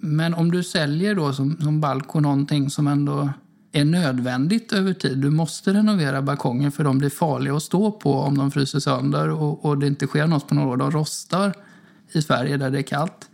Men 0.00 0.34
om 0.34 0.50
du 0.50 0.62
säljer 0.62 1.14
då 1.14 1.32
som, 1.32 1.56
som 1.60 1.80
Balco 1.80 2.20
någonting 2.20 2.70
som 2.70 2.86
ändå 2.86 3.30
är 3.72 3.84
nödvändigt 3.84 4.72
över 4.72 4.92
tid. 4.92 5.18
Du 5.18 5.30
måste 5.30 5.72
renovera 5.72 6.22
balkongen 6.22 6.72
för 6.72 6.84
de 6.84 6.98
blir 6.98 7.10
farliga 7.10 7.56
att 7.56 7.62
stå 7.62 7.90
på 7.90 8.14
om 8.14 8.38
de 8.38 8.50
fryser 8.50 8.78
sönder 8.78 9.28
och, 9.28 9.64
och 9.64 9.78
det 9.78 9.86
inte 9.86 10.06
sker 10.06 10.26
något 10.26 10.48
på 10.48 10.54
några 10.54 10.68
år. 10.68 10.76
De 10.76 10.90
rostar 10.90 11.54
i 12.12 12.22
Sverige 12.22 12.56
där 12.56 12.70
det 12.70 12.78
är 12.78 12.82
kallt. 12.82 13.28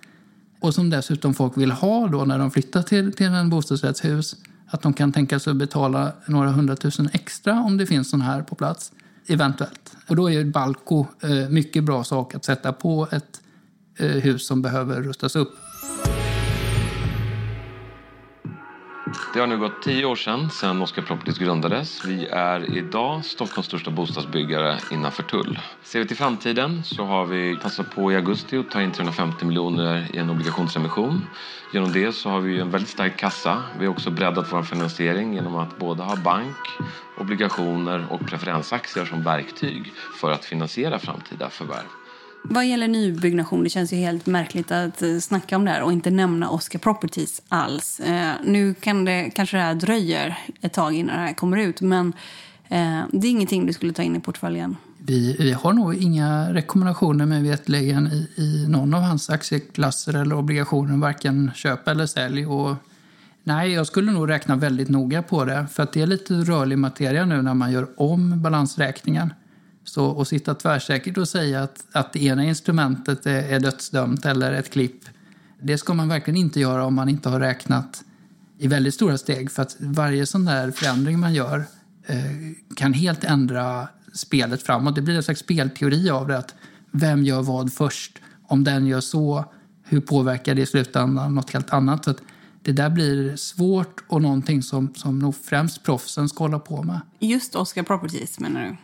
Och 0.60 0.74
som 0.74 0.90
dessutom 0.90 1.34
folk 1.34 1.58
vill 1.58 1.70
ha 1.70 2.08
då 2.08 2.24
när 2.24 2.38
de 2.38 2.50
flyttar 2.50 2.82
till, 2.82 3.12
till 3.12 3.26
en 3.26 3.50
bostadsrättshus. 3.50 4.36
Att 4.68 4.82
de 4.82 4.92
kan 4.92 5.12
tänka 5.12 5.38
sig 5.38 5.50
att 5.50 5.56
betala 5.56 6.12
några 6.26 6.50
hundratusen 6.50 7.08
extra 7.12 7.60
om 7.60 7.76
det 7.76 7.86
finns 7.86 8.10
sån 8.10 8.20
här 8.20 8.42
på 8.42 8.54
plats. 8.54 8.92
Eventuellt. 9.26 9.96
Och 10.06 10.16
då 10.16 10.30
är 10.30 10.32
ju 10.32 10.44
Balco 10.44 11.06
eh, 11.22 11.48
mycket 11.48 11.84
bra 11.84 12.04
sak 12.04 12.34
att 12.34 12.44
sätta 12.44 12.72
på 12.72 13.08
ett 13.10 13.40
eh, 13.98 14.06
hus 14.06 14.46
som 14.46 14.62
behöver 14.62 15.02
rustas 15.02 15.36
upp. 15.36 15.58
Det 19.36 19.40
har 19.40 19.46
nu 19.46 19.58
gått 19.58 19.82
tio 19.82 20.04
år 20.04 20.16
sedan, 20.16 20.50
sedan 20.50 20.82
Oscar 20.82 21.02
Properties 21.02 21.38
grundades. 21.38 22.04
Vi 22.04 22.26
är 22.26 22.76
idag 22.76 23.24
Stockholms 23.24 23.66
största 23.66 23.90
bostadsbyggare 23.90 24.80
innanför 24.90 25.22
tull. 25.22 25.58
Ser 25.82 25.98
vi 25.98 26.06
till 26.06 26.16
framtiden 26.16 26.84
så 26.84 27.04
har 27.04 27.24
vi 27.24 27.56
passat 27.56 27.90
på 27.90 28.12
i 28.12 28.16
augusti 28.16 28.56
att 28.58 28.70
ta 28.70 28.82
in 28.82 28.92
350 28.92 29.44
miljoner 29.44 30.06
i 30.12 30.18
en 30.18 30.30
obligationsemission. 30.30 31.26
Genom 31.70 31.92
det 31.92 32.12
så 32.12 32.30
har 32.30 32.40
vi 32.40 32.60
en 32.60 32.70
väldigt 32.70 32.90
stark 32.90 33.16
kassa. 33.18 33.62
Vi 33.78 33.86
har 33.86 33.92
också 33.92 34.10
breddat 34.10 34.52
vår 34.52 34.62
finansiering 34.62 35.34
genom 35.34 35.56
att 35.56 35.76
både 35.76 36.02
ha 36.02 36.16
bank, 36.16 36.78
obligationer 37.14 38.12
och 38.12 38.26
preferensaktier 38.26 39.04
som 39.04 39.22
verktyg 39.22 39.92
för 39.96 40.30
att 40.30 40.44
finansiera 40.44 40.98
framtida 40.98 41.50
förvärv. 41.50 41.88
Vad 42.50 42.66
gäller 42.66 42.88
nybyggnation, 42.88 43.64
det 43.64 43.70
känns 43.70 43.92
ju 43.92 43.96
helt 43.96 44.26
märkligt 44.26 44.70
att 44.72 45.02
eh, 45.02 45.18
snacka 45.18 45.56
om 45.56 45.64
det 45.64 45.70
här 45.70 45.82
och 45.82 45.92
inte 45.92 46.10
nämna 46.10 46.50
Oscar 46.50 46.78
Properties 46.78 47.42
alls. 47.48 48.00
Eh, 48.00 48.32
nu 48.44 48.74
kan 48.74 49.04
det, 49.04 49.30
kanske 49.34 49.56
det 49.56 49.62
här 49.62 49.74
dröjer 49.74 50.38
ett 50.60 50.72
tag 50.72 50.94
innan 50.94 51.16
det 51.16 51.22
här 51.22 51.34
kommer 51.34 51.56
ut, 51.56 51.80
men 51.80 52.12
eh, 52.68 53.02
det 53.12 53.26
är 53.26 53.30
ingenting 53.30 53.66
du 53.66 53.72
skulle 53.72 53.92
ta 53.92 54.02
in 54.02 54.16
i 54.16 54.20
portföljen. 54.20 54.76
Vi, 54.98 55.36
vi 55.38 55.52
har 55.52 55.72
nog 55.72 55.94
inga 55.94 56.54
rekommendationer 56.54 57.26
med 57.26 57.42
vetligen 57.42 58.06
i, 58.06 58.28
i 58.36 58.66
någon 58.68 58.94
av 58.94 59.02
hans 59.02 59.30
aktieklasser 59.30 60.14
eller 60.14 60.36
obligationer, 60.36 60.96
varken 60.96 61.50
köp 61.54 61.88
eller 61.88 62.06
sälj. 62.06 62.46
Och, 62.46 62.74
nej, 63.44 63.72
jag 63.72 63.86
skulle 63.86 64.12
nog 64.12 64.30
räkna 64.30 64.56
väldigt 64.56 64.88
noga 64.88 65.22
på 65.22 65.44
det, 65.44 65.66
för 65.72 65.82
att 65.82 65.92
det 65.92 66.02
är 66.02 66.06
lite 66.06 66.34
rörlig 66.34 66.78
materia 66.78 67.24
nu 67.24 67.42
när 67.42 67.54
man 67.54 67.72
gör 67.72 67.86
om 67.96 68.42
balansräkningen. 68.42 69.32
Så 69.86 70.20
att 70.20 70.28
sitta 70.28 70.54
tvärsäkert 70.54 71.18
och 71.18 71.28
säga 71.28 71.62
att, 71.62 71.84
att 71.92 72.12
det 72.12 72.22
ena 72.24 72.44
instrumentet 72.44 73.26
är, 73.26 73.42
är 73.42 73.60
dödsdömt 73.60 74.26
eller 74.26 74.52
ett 74.52 74.70
klipp, 74.70 75.04
det 75.62 75.78
ska 75.78 75.94
man 75.94 76.08
verkligen 76.08 76.36
inte 76.36 76.60
göra 76.60 76.84
om 76.84 76.94
man 76.94 77.08
inte 77.08 77.28
har 77.28 77.40
räknat 77.40 78.04
i 78.58 78.66
väldigt 78.66 78.94
stora 78.94 79.18
steg. 79.18 79.50
För 79.50 79.62
att 79.62 79.76
varje 79.78 80.26
sån 80.26 80.44
där 80.44 80.70
förändring 80.70 81.18
man 81.20 81.34
gör 81.34 81.64
eh, 82.06 82.16
kan 82.76 82.92
helt 82.92 83.24
ändra 83.24 83.88
spelet 84.12 84.62
framåt. 84.62 84.94
Det 84.94 85.02
blir 85.02 85.16
en 85.16 85.22
slags 85.22 85.40
spelteori 85.40 86.10
av 86.10 86.28
det. 86.28 86.38
Att 86.38 86.54
vem 86.90 87.24
gör 87.24 87.42
vad 87.42 87.72
först? 87.72 88.18
Om 88.48 88.64
den 88.64 88.86
gör 88.86 89.00
så, 89.00 89.44
hur 89.84 90.00
påverkar 90.00 90.54
det 90.54 90.62
i 90.62 90.66
slutändan 90.66 91.34
något 91.34 91.50
helt 91.50 91.70
annat? 91.70 92.04
Så 92.04 92.10
att 92.10 92.22
det 92.62 92.72
där 92.72 92.90
blir 92.90 93.36
svårt 93.36 94.04
och 94.08 94.22
någonting 94.22 94.62
som, 94.62 94.94
som 94.94 95.18
nog 95.18 95.34
främst 95.36 95.82
proffsen 95.82 96.28
ska 96.28 96.44
hålla 96.44 96.58
på 96.58 96.82
med. 96.82 97.00
Just 97.18 97.54
Oscar 97.54 97.82
Properties 97.82 98.40
menar 98.40 98.62
du? 98.62 98.76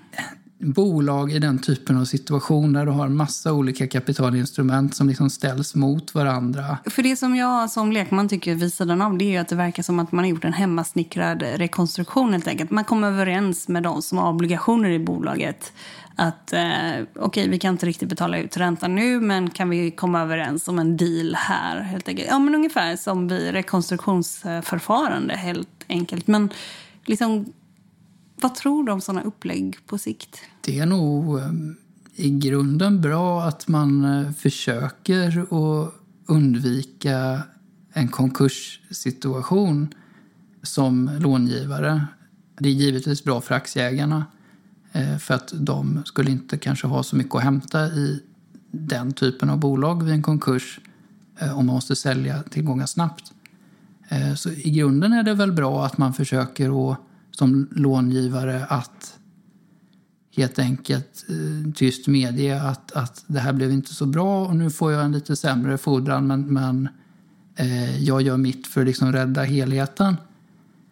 Bolag 0.63 1.33
i 1.33 1.39
den 1.39 1.59
typen 1.59 1.97
av 1.97 2.05
situation 2.05 2.73
där 2.73 2.87
du 2.87 2.93
har 2.93 3.09
massa 3.09 3.53
olika 3.53 3.87
kapitalinstrument 3.87 4.97
som 4.97 5.09
liksom 5.09 5.31
ställs 5.31 5.75
mot 5.75 6.15
varandra. 6.15 6.79
För 6.91 7.03
det 7.03 7.17
som 7.17 7.37
jag 7.37 7.71
som 7.71 7.93
lekman 7.93 8.29
tycker 8.29 8.55
vid 8.55 8.73
sidan 8.73 9.03
av 9.03 9.19
det 9.19 9.25
är 9.25 9.31
ju 9.31 9.37
att 9.37 9.49
det 9.49 9.57
verkar 9.57 9.83
som 9.83 9.99
att 9.99 10.13
man 10.13 10.25
har 10.25 10.31
gjort 10.31 10.45
en 10.45 10.53
hemmasnickrad 10.53 11.43
rekonstruktion 11.43 12.33
helt 12.33 12.49
enkelt. 12.49 12.71
Man 12.71 12.85
kommer 12.85 13.09
överens 13.09 13.69
med 13.69 13.83
de 13.83 14.03
som 14.03 14.19
har 14.19 14.29
obligationer 14.29 14.91
i 14.91 14.99
bolaget 14.99 15.73
att 16.17 16.53
eh, 16.53 16.61
okej, 16.61 17.07
okay, 17.15 17.49
vi 17.49 17.59
kan 17.59 17.75
inte 17.75 17.87
riktigt 17.87 18.09
betala 18.09 18.39
ut 18.39 18.57
räntan 18.57 18.95
nu, 18.95 19.21
men 19.21 19.51
kan 19.51 19.71
vi 19.71 19.91
komma 19.91 20.21
överens 20.21 20.69
om 20.69 20.79
en 20.79 20.97
deal 20.97 21.35
här? 21.35 21.81
Helt 21.81 22.09
enkelt. 22.09 22.29
Ja, 22.31 22.39
men 22.39 22.55
ungefär 22.55 22.97
som 22.97 23.29
vid 23.29 23.51
rekonstruktionsförfarande 23.53 25.35
helt 25.35 25.85
enkelt. 25.89 26.27
Men 26.27 26.51
liksom, 27.05 27.53
vad 28.43 28.55
tror 28.55 28.85
du 28.85 28.93
om 28.93 29.01
sådana 29.01 29.23
upplägg 29.23 29.77
på 29.87 29.99
sikt? 29.99 30.41
Det 30.61 30.79
är 30.79 30.87
nog 30.87 31.41
ehm, 31.41 31.77
i 32.15 32.31
grunden 32.31 33.01
bra 33.01 33.43
att 33.43 33.69
man 33.69 34.05
eh, 34.05 34.33
försöker 34.33 35.39
att 35.39 35.95
undvika 36.27 37.43
en 37.93 38.09
konkurssituation 38.09 39.95
som 40.63 41.11
långivare. 41.21 42.07
Det 42.59 42.69
är 42.69 42.73
givetvis 42.73 43.25
bra 43.25 43.41
för 43.41 43.55
aktieägarna 43.55 44.25
eh, 44.93 45.19
för 45.19 45.35
att 45.35 45.53
de 45.57 46.03
skulle 46.05 46.31
inte 46.31 46.59
kanske 46.59 46.87
ha 46.87 47.03
så 47.03 47.17
mycket 47.17 47.35
att 47.35 47.43
hämta 47.43 47.87
i 47.87 48.23
den 48.71 49.13
typen 49.13 49.51
av 49.51 49.59
bolag 49.59 50.03
vid 50.03 50.15
en 50.15 50.23
konkurs 50.23 50.81
eh, 51.39 51.59
om 51.59 51.67
man 51.67 51.75
måste 51.75 51.97
sälja 51.97 52.43
tillgångar 52.43 52.87
snabbt. 52.87 53.33
Så 54.37 54.51
i 54.51 54.71
grunden 54.71 55.13
är 55.13 55.23
det 55.23 55.35
väl 55.35 55.53
bra 55.53 55.87
att 55.87 55.99
man 55.99 56.15
försöker 56.15 56.93
att 56.93 56.99
som 57.33 57.69
långivare 57.71 58.65
att 58.65 59.19
helt 60.37 60.59
enkelt 60.59 61.25
eh, 61.29 61.73
tyst 61.73 62.07
medge 62.07 62.63
att, 62.63 62.93
att 62.93 63.25
det 63.27 63.39
här 63.39 63.53
blev 63.53 63.73
inte 63.73 63.95
så 63.95 64.07
bra 64.07 64.47
och 64.47 64.57
nu 64.57 64.71
får 64.71 64.93
jag 64.93 65.05
en 65.05 65.13
lite 65.13 65.37
sämre 65.37 65.79
fordran 65.79 66.27
men, 66.27 66.53
men 66.53 66.89
eh, 67.57 68.03
jag 68.05 68.23
gör 68.23 68.37
mitt 68.37 68.67
för 68.67 68.81
att 68.81 68.87
liksom 68.87 69.13
rädda 69.13 69.43
helheten. 69.43 70.17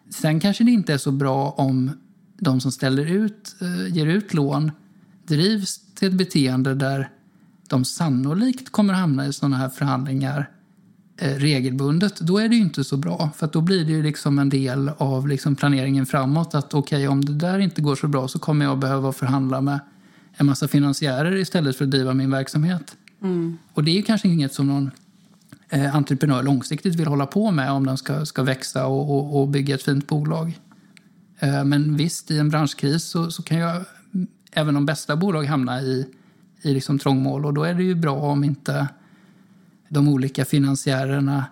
Sen 0.09 0.39
kanske 0.39 0.63
det 0.63 0.71
inte 0.71 0.93
är 0.93 0.97
så 0.97 1.11
bra 1.11 1.49
om 1.51 1.91
de 2.39 2.61
som 2.61 2.71
ställer 2.71 3.05
ut, 3.05 3.55
eh, 3.61 3.95
ger 3.95 4.05
ut 4.05 4.33
lån 4.33 4.71
drivs 5.27 5.79
till 5.95 6.07
ett 6.07 6.13
beteende 6.13 6.75
där 6.75 7.09
de 7.67 7.85
sannolikt 7.85 8.69
kommer 8.69 8.93
hamna 8.93 9.27
i 9.27 9.33
sådana 9.33 9.57
här 9.57 9.69
förhandlingar 9.69 10.49
Eh, 10.49 10.60
regelbundet, 11.21 12.19
då 12.19 12.37
är 12.37 12.49
det 12.49 12.55
ju 12.55 12.61
inte 12.61 12.83
så 12.83 12.97
bra. 12.97 13.29
För 13.35 13.47
då 13.47 13.61
blir 13.61 13.85
det 13.85 13.91
ju 13.91 14.03
liksom 14.03 14.39
en 14.39 14.49
del 14.49 14.91
av 14.97 15.27
liksom 15.27 15.55
planeringen 15.55 16.05
framåt. 16.05 16.55
Att 16.55 16.73
okej, 16.73 16.97
okay, 16.97 17.07
om 17.07 17.25
det 17.25 17.33
där 17.33 17.59
inte 17.59 17.81
går 17.81 17.95
så 17.95 18.07
bra 18.07 18.27
så 18.27 18.39
kommer 18.39 18.65
jag 18.65 18.79
behöva 18.79 19.11
förhandla 19.11 19.61
med 19.61 19.79
en 20.33 20.45
massa 20.45 20.67
finansiärer 20.67 21.35
istället 21.35 21.75
för 21.75 21.85
att 21.85 21.91
driva 21.91 22.13
min 22.13 22.31
verksamhet. 22.31 22.95
Mm. 23.21 23.57
Och 23.73 23.83
det 23.83 23.91
är 23.91 23.95
ju 23.95 24.01
kanske 24.01 24.27
inget 24.27 24.53
som 24.53 24.67
någon 24.67 24.91
eh, 25.69 25.95
entreprenör 25.95 26.43
långsiktigt 26.43 26.95
vill 26.95 27.07
hålla 27.07 27.25
på 27.25 27.51
med 27.51 27.71
om 27.71 27.85
den 27.85 27.97
ska, 27.97 28.25
ska 28.25 28.43
växa 28.43 28.85
och, 28.85 29.17
och, 29.17 29.41
och 29.41 29.47
bygga 29.47 29.75
ett 29.75 29.83
fint 29.83 30.07
bolag. 30.07 30.59
Eh, 31.39 31.63
men 31.63 31.97
visst, 31.97 32.31
i 32.31 32.37
en 32.37 32.49
branschkris 32.49 33.03
så, 33.03 33.31
så 33.31 33.43
kan 33.43 33.57
ju 33.57 33.83
även 34.51 34.73
de 34.73 34.85
bästa 34.85 35.15
bolag 35.15 35.43
hamna 35.43 35.81
i, 35.81 36.05
i 36.61 36.73
liksom 36.73 36.99
trångmål 36.99 37.45
och 37.45 37.53
då 37.53 37.63
är 37.63 37.73
det 37.73 37.83
ju 37.83 37.95
bra 37.95 38.15
om 38.15 38.43
inte 38.43 38.87
de 39.91 40.07
olika 40.07 40.45
finansiärerna 40.45 41.45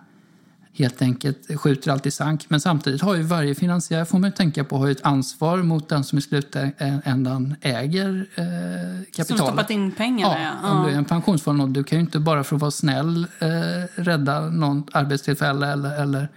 helt 0.72 1.02
enkelt 1.02 1.60
skjuter 1.60 1.90
allt 1.90 2.06
i 2.06 2.10
sank. 2.10 2.46
Men 2.48 2.60
samtidigt 2.60 3.02
har 3.02 3.14
ju 3.14 3.22
varje 3.22 3.54
finansiär, 3.54 4.04
får 4.04 4.18
man 4.18 4.32
tänka 4.32 4.64
på, 4.64 4.76
har 4.76 4.90
ett 4.90 5.04
ansvar 5.04 5.58
mot 5.58 5.88
den 5.88 6.04
som 6.04 6.18
i 6.18 6.22
slutändan 6.22 7.54
äger 7.60 8.26
eh, 8.34 8.44
kapitalet. 9.04 9.26
Som 9.26 9.36
stoppat 9.36 9.70
in 9.70 9.92
pengarna, 9.92 10.42
ja. 10.42 10.50
ja. 10.62 10.70
Om 10.70 10.86
du 10.86 10.92
är 10.92 10.96
en 10.96 11.04
pensionsfond, 11.04 11.62
och 11.62 11.68
du 11.68 11.84
kan 11.84 11.98
ju 11.98 12.04
inte 12.04 12.18
bara 12.18 12.44
för 12.44 12.56
att 12.56 12.62
vara 12.62 12.70
snäll 12.70 13.26
eh, 13.38 13.48
rädda 14.02 14.40
något 14.40 14.88
arbetstillfälle 14.92 15.66
eller, 15.72 16.02
eller 16.02 16.28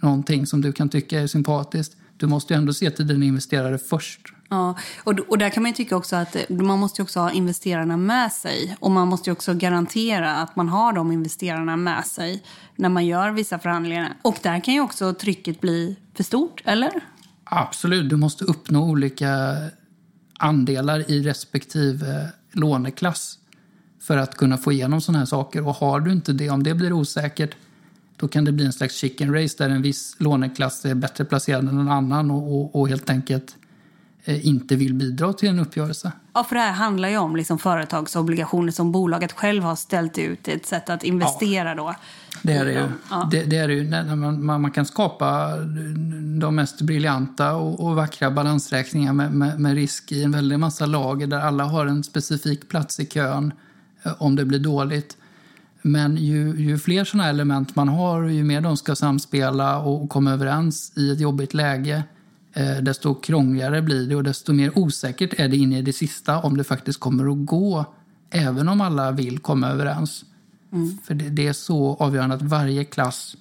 någonting 0.00 0.46
som 0.46 0.60
du 0.60 0.72
kan 0.72 0.88
tycka 0.88 1.20
är 1.20 1.26
sympatiskt. 1.26 1.96
Du 2.16 2.26
måste 2.26 2.54
ju 2.54 2.58
ändå 2.58 2.72
se 2.72 2.90
till 2.90 3.06
dina 3.06 3.24
investerare 3.24 3.78
först. 3.78 4.20
Ja, 4.48 4.74
och, 5.04 5.18
och 5.28 5.38
där 5.38 5.50
kan 5.50 5.62
man 5.62 5.72
tycka 5.72 5.96
också 5.96 6.16
att 6.16 6.36
eh, 6.36 6.42
man 6.48 6.78
måste 6.78 7.02
också 7.02 7.20
ha 7.20 7.30
investerarna 7.32 7.96
med 7.96 8.32
sig. 8.32 8.76
Och 8.80 8.90
man 8.90 9.08
måste 9.08 9.32
också 9.32 9.54
garantera 9.54 10.36
att 10.36 10.56
man 10.56 10.68
har 10.68 10.92
de 10.92 11.12
investerarna 11.12 11.76
med 11.76 12.06
sig 12.06 12.42
när 12.76 12.88
man 12.88 13.06
gör 13.06 13.30
vissa 13.30 13.58
förhandlingar. 13.58 14.14
Och 14.22 14.38
där 14.42 14.60
kan 14.60 14.74
ju 14.74 14.80
också 14.80 15.14
trycket 15.14 15.60
bli 15.60 15.96
för 16.14 16.24
stort, 16.24 16.62
eller? 16.64 16.90
Absolut, 17.44 18.10
du 18.10 18.16
måste 18.16 18.44
uppnå 18.44 18.84
olika 18.84 19.56
andelar 20.38 21.10
i 21.10 21.22
respektive 21.22 22.22
eh, 22.22 22.28
låneklass 22.52 23.38
för 24.00 24.16
att 24.16 24.36
kunna 24.36 24.58
få 24.58 24.72
igenom 24.72 25.00
sådana 25.00 25.18
här 25.18 25.26
saker. 25.26 25.66
Och 25.66 25.74
har 25.74 26.00
du 26.00 26.12
inte 26.12 26.32
det, 26.32 26.50
om 26.50 26.62
det 26.62 26.74
blir 26.74 26.92
osäkert, 26.92 27.50
då 28.16 28.28
kan 28.28 28.44
det 28.44 28.52
bli 28.52 28.66
en 28.66 28.72
slags 28.72 28.94
chicken 28.94 29.34
race 29.34 29.54
där 29.58 29.70
en 29.70 29.82
viss 29.82 30.16
låneklass 30.18 30.84
är 30.84 30.94
bättre 30.94 31.24
placerad 31.24 31.68
än 31.68 31.78
en 31.78 31.88
annan 31.88 32.30
och, 32.30 32.54
och, 32.54 32.80
och 32.80 32.88
helt 32.88 33.10
enkelt 33.10 33.56
inte 34.24 34.76
vill 34.76 34.94
bidra 34.94 35.32
till 35.32 35.48
en 35.48 35.58
uppgörelse. 35.58 36.12
Ja, 36.34 36.44
för 36.44 36.54
det 36.54 36.60
här 36.60 36.72
handlar 36.72 37.08
ju 37.08 37.18
om 37.18 37.36
liksom 37.36 37.58
företagsobligationer 37.58 38.72
som 38.72 38.92
bolaget 38.92 39.32
själv 39.32 39.62
har 39.62 39.76
ställt 39.76 40.18
ut. 40.18 40.48
Ett 40.48 40.66
sätt 40.66 40.90
att 40.90 41.04
investera 41.04 41.68
ja. 41.68 41.74
då. 41.74 41.94
Det 42.42 42.52
är 42.52 42.64
det 42.64 42.72
ju. 42.72 42.88
Ja. 43.10 43.28
Det, 43.30 43.42
det, 43.42 43.56
är 43.56 43.68
det 43.68 43.74
ju. 43.74 44.16
Man, 44.16 44.44
man, 44.60 44.70
kan 44.70 44.86
skapa 44.86 45.56
de 46.40 46.54
mest 46.54 46.80
briljanta 46.80 47.54
och, 47.54 47.86
och 47.86 47.96
vackra 47.96 48.30
balansräkningar 48.30 49.12
med, 49.12 49.32
med, 49.32 49.60
med, 49.60 49.74
risk 49.74 50.12
i 50.12 50.22
en 50.22 50.32
väldig 50.32 50.58
massa 50.58 50.86
lager 50.86 51.26
där 51.26 51.40
alla 51.40 51.64
har 51.64 51.86
en 51.86 52.04
specifik 52.04 52.68
plats 52.68 53.00
i 53.00 53.06
kön 53.06 53.52
eh, 54.02 54.12
om 54.18 54.36
det 54.36 54.44
blir 54.44 54.58
dåligt. 54.58 55.16
Men 55.82 56.16
ju, 56.16 56.54
ju 56.56 56.78
fler 56.78 57.04
sådana 57.04 57.28
element 57.28 57.76
man 57.76 57.88
har, 57.88 58.22
ju 58.22 58.44
mer 58.44 58.60
de 58.60 58.76
ska 58.76 58.96
samspela 58.96 59.78
och 59.78 60.10
komma 60.10 60.32
överens 60.32 60.92
i 60.96 61.12
ett 61.12 61.20
jobbigt 61.20 61.54
läge, 61.54 62.02
Eh, 62.08 62.17
desto 62.82 63.14
krångligare 63.14 63.82
blir 63.82 64.08
det 64.08 64.16
och 64.16 64.24
desto 64.24 64.52
mer 64.52 64.78
osäkert 64.78 65.34
är 65.40 65.48
det 65.48 65.56
in 65.56 65.72
i 65.72 65.82
det 65.82 65.92
sista 65.92 66.38
om 66.38 66.56
det 66.56 66.64
faktiskt 66.64 67.00
kommer 67.00 67.32
att 67.32 67.46
gå, 67.46 67.84
även 68.30 68.68
om 68.68 68.80
alla 68.80 69.12
vill 69.12 69.38
komma 69.38 69.68
överens. 69.68 70.24
Mm. 70.72 70.98
För 71.04 71.14
det, 71.14 71.28
det, 71.28 71.46
är 71.46 71.52
så 71.52 71.94
avgörande 71.94 72.34
att 72.34 72.42
varje 72.42 72.84
klass 72.84 73.36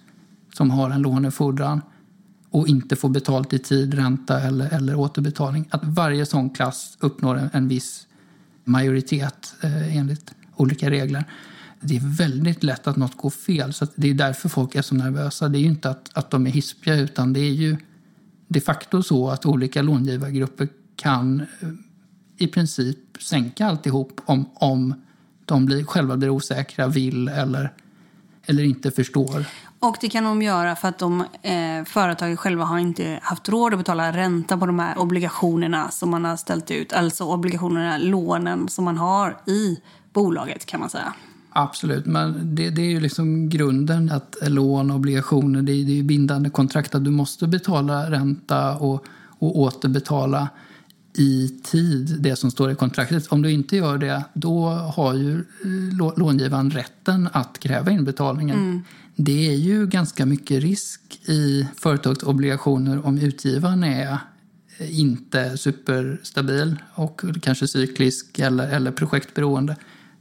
som 0.53 0.71
har 0.71 0.89
en 0.89 1.01
lånefordran 1.01 1.81
och 2.49 2.67
inte 2.67 2.95
får 2.95 3.09
betalt 3.09 3.53
i 3.53 3.59
tid, 3.59 3.93
ränta 3.93 4.41
eller, 4.41 4.73
eller 4.73 4.95
återbetalning, 4.95 5.67
att 5.69 5.83
varje 5.83 6.25
sån 6.25 6.49
klass 6.49 6.97
uppnår 6.99 7.37
en, 7.37 7.49
en 7.53 7.67
viss 7.67 8.07
majoritet 8.63 9.55
eh, 9.61 9.97
enligt 9.97 10.33
olika 10.55 10.89
regler. 10.89 11.25
Det 11.81 11.95
är 11.95 12.17
väldigt 12.17 12.63
lätt 12.63 12.87
att 12.87 12.95
något 12.95 13.17
går 13.17 13.29
fel, 13.29 13.73
så 13.73 13.87
det 13.95 14.09
är 14.09 14.13
därför 14.13 14.49
folk 14.49 14.75
är 14.75 14.81
så 14.81 14.95
nervösa. 14.95 15.49
Det 15.49 15.57
är 15.57 15.61
ju 15.61 15.67
inte 15.67 15.89
att, 15.89 16.09
att 16.13 16.31
de 16.31 16.47
är 16.47 16.51
hispiga, 16.51 16.95
utan 16.95 17.33
det 17.33 17.39
är 17.39 17.53
ju 17.53 17.77
de 18.47 18.61
facto 18.61 19.03
så 19.03 19.29
att 19.29 19.45
olika 19.45 19.81
långivargrupper 19.81 20.67
kan 20.95 21.39
eh, 21.39 21.69
i 22.37 22.47
princip 22.47 22.97
sänka 23.19 23.65
alltihop 23.65 24.21
om, 24.25 24.49
om 24.53 24.93
de 25.45 25.65
blir, 25.65 25.83
själva 25.83 26.17
blir 26.17 26.29
osäkra, 26.29 26.87
vill 26.87 27.27
eller, 27.27 27.73
eller 28.45 28.63
inte 28.63 28.91
förstår. 28.91 29.45
Och 29.79 29.97
det 30.01 30.09
kan 30.09 30.23
de 30.23 30.41
göra 30.41 30.75
för 30.75 30.87
att 30.87 30.99
de, 30.99 31.21
eh, 31.41 31.83
företagen 31.85 32.37
själva 32.37 32.65
har 32.65 32.79
inte 32.79 33.19
haft 33.21 33.49
råd 33.49 33.73
att 33.73 33.79
betala 33.79 34.11
ränta 34.11 34.57
på 34.57 34.65
de 34.65 34.79
här 34.79 34.97
obligationerna 34.97 35.91
som 35.91 36.09
man 36.09 36.25
har 36.25 36.37
ställt 36.37 36.71
ut. 36.71 36.93
Alltså 36.93 37.23
obligationerna, 37.23 37.97
lånen 37.97 38.69
som 38.69 38.85
man 38.85 38.97
har 38.97 39.37
i 39.45 39.79
bolaget 40.13 40.65
kan 40.65 40.79
man 40.79 40.89
säga. 40.89 41.13
Absolut, 41.49 42.05
men 42.05 42.55
det, 42.55 42.69
det, 42.69 42.81
är 42.81 42.89
ju 42.89 42.99
liksom 42.99 43.49
grunden 43.49 44.11
att 44.11 44.35
lån, 44.41 44.91
obligationer, 44.91 45.61
det 45.61 45.71
är, 45.71 45.85
det 45.85 45.99
är 45.99 46.03
bindande 46.03 46.49
kontrakt 46.49 46.95
att 46.95 47.03
du 47.03 47.11
måste 47.11 47.47
betala 47.47 48.11
ränta 48.11 48.75
och, 48.75 49.05
och 49.39 49.59
återbetala 49.59 50.49
i 51.17 51.59
tid 51.63 52.15
det 52.19 52.35
som 52.35 52.51
står 52.51 52.71
i 52.71 52.75
kontraktet. 52.75 53.27
Om 53.27 53.41
du 53.41 53.51
inte 53.51 53.77
gör 53.77 53.97
det, 53.97 54.23
då 54.33 54.69
har 54.69 55.13
ju 55.13 55.35
eh, 55.35 56.15
långivaren 56.17 56.71
rätten 56.71 57.29
att 57.31 57.59
kräva 57.59 57.91
inbetalningen. 57.91 58.57
Mm. 58.57 58.83
Det 59.15 59.49
är 59.49 59.55
ju 59.55 59.87
ganska 59.87 60.25
mycket 60.25 60.63
risk 60.63 61.01
i 61.29 61.67
företagsobligationer 61.75 63.05
om 63.05 63.17
utgivaren 63.17 63.83
är 63.83 64.17
inte 64.79 65.57
superstabil 65.57 66.75
och 66.93 67.21
kanske 67.41 67.67
cyklisk 67.67 68.39
eller, 68.39 68.69
eller 68.69 68.91
projektberoende 68.91 69.75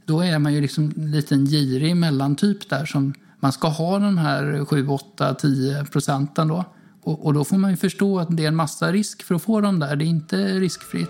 då 0.07 0.21
är 0.21 0.39
man 0.39 0.53
ju 0.53 0.61
liksom 0.61 0.93
en 0.97 1.11
liten 1.11 1.45
girig 1.45 1.95
mellantyp 1.95 2.69
där 2.69 2.85
som 2.85 3.13
man 3.39 3.51
ska 3.51 3.67
ha 3.67 3.99
de 3.99 4.17
här 4.17 4.65
7, 4.65 4.87
8, 4.87 5.33
10 5.33 5.85
procenten 5.85 6.47
då. 6.47 6.65
Och, 7.03 7.25
och, 7.25 7.33
då 7.33 7.43
får 7.43 7.57
man 7.57 7.71
ju 7.71 7.77
förstå 7.77 8.19
att 8.19 8.37
det 8.37 8.43
är 8.43 8.47
en 8.47 8.55
massa 8.55 8.91
risk 8.91 9.23
för 9.23 9.35
att 9.35 9.41
få 9.41 9.61
dem 9.61 9.79
där. 9.79 9.95
Det 9.95 10.05
är 10.05 10.07
inte 10.07 10.59
riskfritt. 10.59 11.09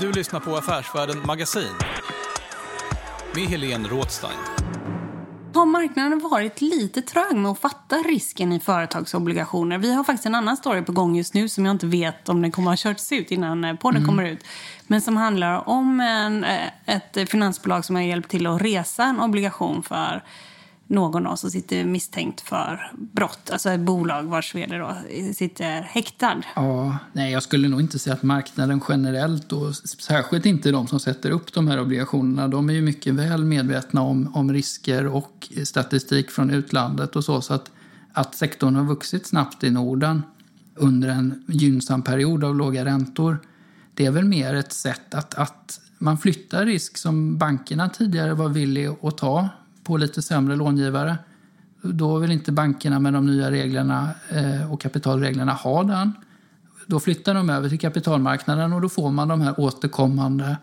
Du 0.00 0.12
lyssnar 0.12 0.40
på 0.40 0.56
Affärsvärlden 0.56 1.26
Magasin 1.26 1.74
med 3.34 3.44
Helene 3.44 3.88
Rådstein. 3.88 4.38
Har 5.54 5.66
marknaden 5.66 6.18
varit 6.18 6.60
lite 6.60 7.02
trög 7.02 7.36
med 7.36 7.50
att 7.50 7.58
fatta 7.58 7.96
risken 7.96 8.52
i 8.52 8.60
företagsobligationer? 8.60 9.78
Vi 9.78 9.94
har 9.94 10.04
faktiskt 10.04 10.26
en 10.26 10.34
annan 10.34 10.56
story 10.56 10.82
på 10.82 10.92
gång 10.92 11.16
just 11.16 11.34
nu 11.34 11.48
som 11.48 11.66
jag 11.66 11.74
inte 11.74 11.86
vet 11.86 12.28
om 12.28 12.42
den 12.42 12.52
kommer 12.52 12.72
att 12.72 12.82
ha 12.82 12.90
körts 12.90 13.12
ut 13.12 13.30
innan 13.30 13.64
eh, 13.64 13.74
podden 13.74 14.02
mm. 14.02 14.08
kommer 14.08 14.24
ut. 14.24 14.44
Men 14.86 15.00
som 15.00 15.16
handlar 15.16 15.68
om 15.68 16.00
en, 16.00 16.44
eh, 16.44 16.68
ett 16.86 17.30
finansbolag 17.30 17.84
som 17.84 17.96
har 17.96 18.02
hjälpt 18.02 18.30
till 18.30 18.46
att 18.46 18.62
resa 18.62 19.04
en 19.04 19.20
obligation 19.20 19.82
för 19.82 20.22
någon 20.86 21.26
av 21.26 21.36
som 21.36 21.50
sitter 21.50 21.84
misstänkt 21.84 22.40
för 22.40 22.92
brott. 23.12 23.50
Alltså 23.52 23.70
ett 23.70 23.80
bolag 23.80 24.22
vars 24.22 24.54
vd 24.54 24.78
då 24.78 24.96
sitter 25.34 25.82
häktad. 25.82 26.42
Ja, 26.56 26.98
nej, 27.12 27.32
jag 27.32 27.42
skulle 27.42 27.68
nog 27.68 27.80
inte 27.80 27.98
säga 27.98 28.14
att 28.14 28.22
marknaden 28.22 28.80
generellt 28.88 29.52
och 29.52 29.76
särskilt 29.76 30.46
inte 30.46 30.70
de 30.70 30.86
som 30.86 31.00
sätter 31.00 31.30
upp 31.30 31.52
de 31.52 31.68
här 31.68 31.80
obligationerna. 31.80 32.48
De 32.48 32.70
är 32.70 32.74
ju 32.74 32.82
mycket 32.82 33.14
väl 33.14 33.44
medvetna 33.44 34.00
om, 34.00 34.36
om 34.36 34.52
risker 34.52 35.06
och 35.06 35.48
statistik 35.64 36.30
från 36.30 36.50
utlandet 36.50 37.16
och 37.16 37.24
så. 37.24 37.40
Så 37.40 37.54
att, 37.54 37.70
att 38.12 38.34
sektorn 38.34 38.74
har 38.74 38.84
vuxit 38.84 39.26
snabbt 39.26 39.64
i 39.64 39.70
Norden 39.70 40.22
under 40.74 41.08
en 41.08 41.44
gynnsam 41.48 42.02
period 42.02 42.44
av 42.44 42.56
låga 42.56 42.84
räntor. 42.84 43.38
Det 43.94 44.06
är 44.06 44.10
väl 44.10 44.24
mer 44.24 44.54
ett 44.54 44.72
sätt 44.72 45.14
att, 45.14 45.34
att 45.34 45.80
man 45.98 46.18
flyttar 46.18 46.66
risk 46.66 46.98
som 46.98 47.38
bankerna 47.38 47.88
tidigare 47.88 48.34
var 48.34 48.48
villiga 48.48 48.96
att 49.02 49.18
ta 49.18 49.48
på 49.86 49.96
lite 49.96 50.22
sämre 50.22 50.56
långivare. 50.56 51.18
Då 51.82 52.18
vill 52.18 52.30
inte 52.30 52.52
bankerna 52.52 52.98
med 52.98 53.12
de 53.12 53.26
nya 53.26 53.50
reglerna 53.50 54.10
eh, 54.30 54.72
och 54.72 54.80
kapitalreglerna 54.80 55.52
ha 55.52 55.82
den. 55.82 56.12
Då 56.86 57.00
flyttar 57.00 57.34
de 57.34 57.50
över 57.50 57.68
till 57.68 57.78
kapitalmarknaden 57.78 58.72
och 58.72 58.80
då 58.80 58.88
får 58.88 59.10
man 59.10 59.28
de 59.28 59.40
här 59.40 59.60
återkommande 59.60 60.56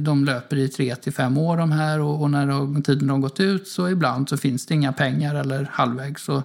de 0.00 0.24
löper 0.24 0.56
i 0.56 0.68
tre 0.68 0.96
till 0.96 1.12
fem 1.12 1.38
år 1.38 1.56
de 1.56 1.72
här 1.72 2.00
och, 2.00 2.30
när 2.30 2.82
tiden 2.82 3.10
har 3.10 3.18
gått 3.18 3.40
ut 3.40 3.68
så 3.68 3.88
ibland 3.88 4.28
så 4.28 4.36
finns 4.36 4.66
det 4.66 4.74
inga 4.74 4.92
pengar 4.92 5.34
eller 5.34 5.68
halvvägs. 5.72 6.24
Så, 6.24 6.42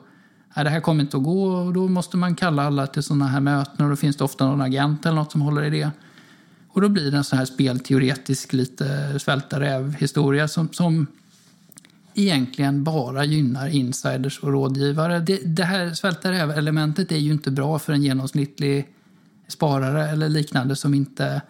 nej, 0.55 0.63
det 0.63 0.69
här 0.69 0.79
kommer 0.79 1.03
inte 1.03 1.17
att 1.17 1.23
gå 1.23 1.43
och 1.43 1.73
då 1.73 1.87
måste 1.87 2.17
man 2.17 2.35
kalla 2.35 2.63
alla 2.63 2.87
till 2.87 3.03
sådana 3.03 3.27
här 3.27 3.39
möten 3.39 3.85
och 3.85 3.89
då 3.89 3.95
finns 3.95 4.17
det 4.17 4.23
ofta 4.23 4.45
någon 4.45 4.61
agent 4.61 5.05
eller 5.05 5.15
något 5.15 5.31
som 5.31 5.41
håller 5.41 5.63
i 5.63 5.69
det. 5.69 5.91
Och 6.69 6.81
då 6.81 6.89
blir 6.89 7.11
det 7.11 7.17
en 7.17 7.23
sån 7.23 7.37
här 7.37 7.45
spelteoretisk 7.45 8.53
lite 8.53 9.19
svälta 9.19 9.59
räv-historia 9.59 10.47
som, 10.47 10.69
som 10.71 11.07
egentligen 12.13 12.83
bara 12.83 13.25
gynnar 13.25 13.67
insiders 13.67 14.39
och 14.39 14.51
rådgivare. 14.51 15.19
Det, 15.19 15.55
det 15.55 15.63
här 15.63 15.93
svälta 15.93 16.31
räv-elementet 16.31 17.11
är 17.11 17.17
ju 17.17 17.31
inte 17.31 17.51
bra 17.51 17.79
för 17.79 17.93
en 17.93 18.03
genomsnittlig 18.03 18.87
sparare 19.47 20.09
eller 20.09 20.29
liknande 20.29 20.75
som 20.75 20.93
inte 20.93 21.41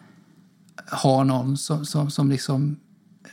har 0.87 1.23
någon 1.23 1.57
som, 1.57 1.85
som, 1.85 2.11
som 2.11 2.29
liksom 2.29 2.79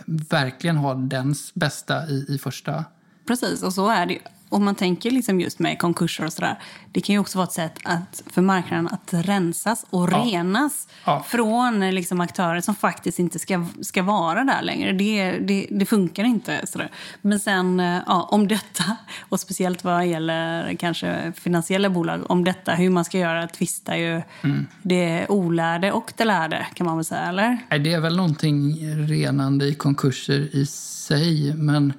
verkligen 0.07 0.77
har 0.77 0.95
dens 0.95 1.55
bästa 1.55 2.09
i, 2.09 2.27
i 2.29 2.39
första. 2.39 2.85
Precis, 3.27 3.63
och 3.63 3.73
så 3.73 3.89
är 3.89 4.07
det 4.07 4.19
om 4.49 4.65
man 4.65 4.75
tänker 4.75 5.11
liksom 5.11 5.41
just 5.41 5.59
med 5.59 5.79
konkurser 5.79 6.25
och 6.25 6.33
sådär. 6.33 6.59
Det 6.93 7.01
kan 7.01 7.13
ju 7.13 7.19
också 7.19 7.39
vara 7.39 7.47
ett 7.47 7.53
sätt 7.53 7.79
att, 7.85 8.23
för 8.27 8.43
marknaden 8.43 8.89
att 8.89 9.09
rensas 9.13 9.87
och 9.91 10.09
ja. 10.13 10.23
renas 10.25 10.89
ja. 11.05 11.25
från 11.29 11.91
liksom, 11.91 12.21
aktörer 12.21 12.61
som 12.61 12.75
faktiskt 12.75 13.19
inte 13.19 13.39
ska, 13.39 13.67
ska 13.83 14.03
vara 14.03 14.45
där 14.45 14.63
längre. 14.63 14.93
Det, 14.93 15.39
det, 15.39 15.67
det 15.71 15.87
funkar 15.87 16.25
inte. 16.25 16.67
Sådär. 16.67 16.91
Men 17.23 17.41
sen 17.41 17.81
eh, 17.81 18.01
ja, 18.07 18.29
om 18.31 18.49
detta, 18.49 18.97
och 19.29 19.41
speciellt 19.41 19.85
vad 19.85 20.07
gäller 20.07 20.75
kanske 20.75 21.33
finansiella 21.37 21.91
bolag, 21.91 22.31
om 22.31 22.45
detta, 22.45 22.75
hur 22.75 22.91
man 22.91 23.05
ska 23.05 23.19
göra, 23.19 23.49
tvistar 23.49 23.97
ju 23.97 24.23
mm. 24.43 24.67
det 24.83 25.27
olärde 25.29 25.93
och 25.93 26.13
det 26.17 26.25
lärde, 26.25 26.67
kan 26.75 26.87
man 26.87 26.97
väl 26.97 27.05
säga, 27.05 27.29
eller? 27.29 27.59
Det 27.79 27.93
är 27.93 28.01
väl 28.01 28.17
någonting 28.17 28.77
renande 29.09 29.67
i 29.67 29.75
konkurser 29.75 30.57
i 30.57 30.67
sig, 30.67 31.55
men 31.55 31.93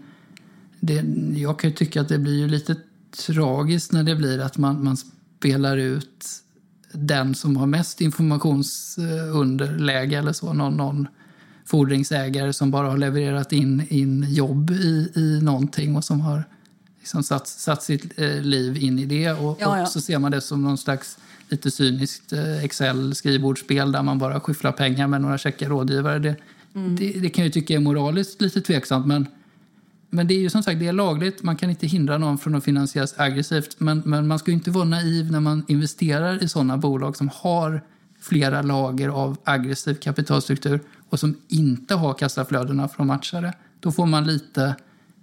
det, 0.79 1.03
jag 1.39 1.59
kan 1.59 1.69
ju 1.69 1.75
tycka 1.75 2.01
att 2.01 2.09
det 2.09 2.19
blir 2.19 2.39
ju 2.39 2.47
lite 2.47 2.75
tragiskt 3.27 3.91
när 3.91 4.03
det 4.03 4.15
blir 4.15 4.39
att 4.39 4.57
man, 4.57 4.83
man 4.83 4.97
spelar 4.97 5.77
ut 5.77 6.25
den 6.91 7.35
som 7.35 7.57
har 7.57 7.65
mest 7.65 8.01
informationsunderläge 8.01 10.17
eller 10.17 10.33
så. 10.33 10.53
Någon, 10.53 10.77
någon 10.77 11.07
fordringsägare 11.65 12.53
som 12.53 12.71
bara 12.71 12.89
har 12.89 12.97
levererat 12.97 13.53
in, 13.53 13.87
in 13.89 14.25
jobb 14.29 14.71
i, 14.71 15.11
i 15.15 15.39
någonting 15.41 15.95
och 15.95 16.03
som 16.03 16.21
har 16.21 16.43
liksom 16.99 17.23
satt, 17.23 17.47
satt 17.47 17.83
sitt 17.83 18.19
eh, 18.19 18.41
liv 18.41 18.77
in 18.77 18.99
i 18.99 19.05
det. 19.05 19.31
Och, 19.31 19.57
ja, 19.61 19.77
ja. 19.77 19.81
och, 19.81 19.87
så 19.87 20.01
ser 20.01 20.19
man 20.19 20.31
det 20.31 20.41
som 20.41 20.63
någon 20.63 20.77
slags 20.77 21.17
lite 21.49 21.71
cyniskt 21.71 22.33
eh, 22.33 22.63
Excel-skrivbordsspel 22.63 23.91
där 23.91 24.03
man 24.03 24.19
bara 24.19 24.39
skyfflar 24.39 24.71
pengar 24.71 25.07
med 25.07 25.21
några 25.21 25.37
käcka 25.37 25.69
rådgivare. 25.69 26.19
Det, 26.19 26.35
mm. 26.75 26.95
det, 26.95 27.11
det, 27.11 27.29
kan 27.29 27.43
jag 27.43 27.53
tycka 27.53 27.73
är 27.73 27.79
moraliskt 27.79 28.41
lite 28.41 28.61
tveksamt 28.61 29.07
men 29.07 29.27
men 30.09 30.27
det 30.27 30.33
är 30.33 30.39
ju 30.39 30.49
som 30.49 30.63
sagt 30.63 30.79
det 30.79 30.87
är 30.87 30.93
lagligt, 30.93 31.43
man 31.43 31.55
kan 31.55 31.69
inte 31.69 31.87
hindra 31.87 32.17
någon 32.17 32.37
från 32.37 32.55
att 32.55 32.63
finansieras 32.63 33.19
aggressivt. 33.19 33.79
Men, 33.79 34.01
men 34.05 34.27
man 34.27 34.39
ska 34.39 34.51
ju 34.51 34.57
inte 34.57 34.71
vara 34.71 34.85
naiv 34.85 35.31
när 35.31 35.39
man 35.39 35.65
investerar 35.67 36.43
i 36.43 36.49
sådana 36.49 36.77
bolag 36.77 37.17
som 37.17 37.29
har 37.33 37.81
flera 38.21 38.61
lager 38.61 39.09
av 39.09 39.37
aggressiv 39.43 39.95
kapitalstruktur 39.95 40.79
och 41.09 41.19
som 41.19 41.35
inte 41.47 41.95
har 41.95 42.13
kassaflödena 42.13 42.87
för 42.87 43.03
att 43.03 43.07
matcha 43.07 43.41
det. 43.41 43.53
Då 43.79 43.91
får 43.91 44.05
man 44.05 44.25
lite 44.25 44.75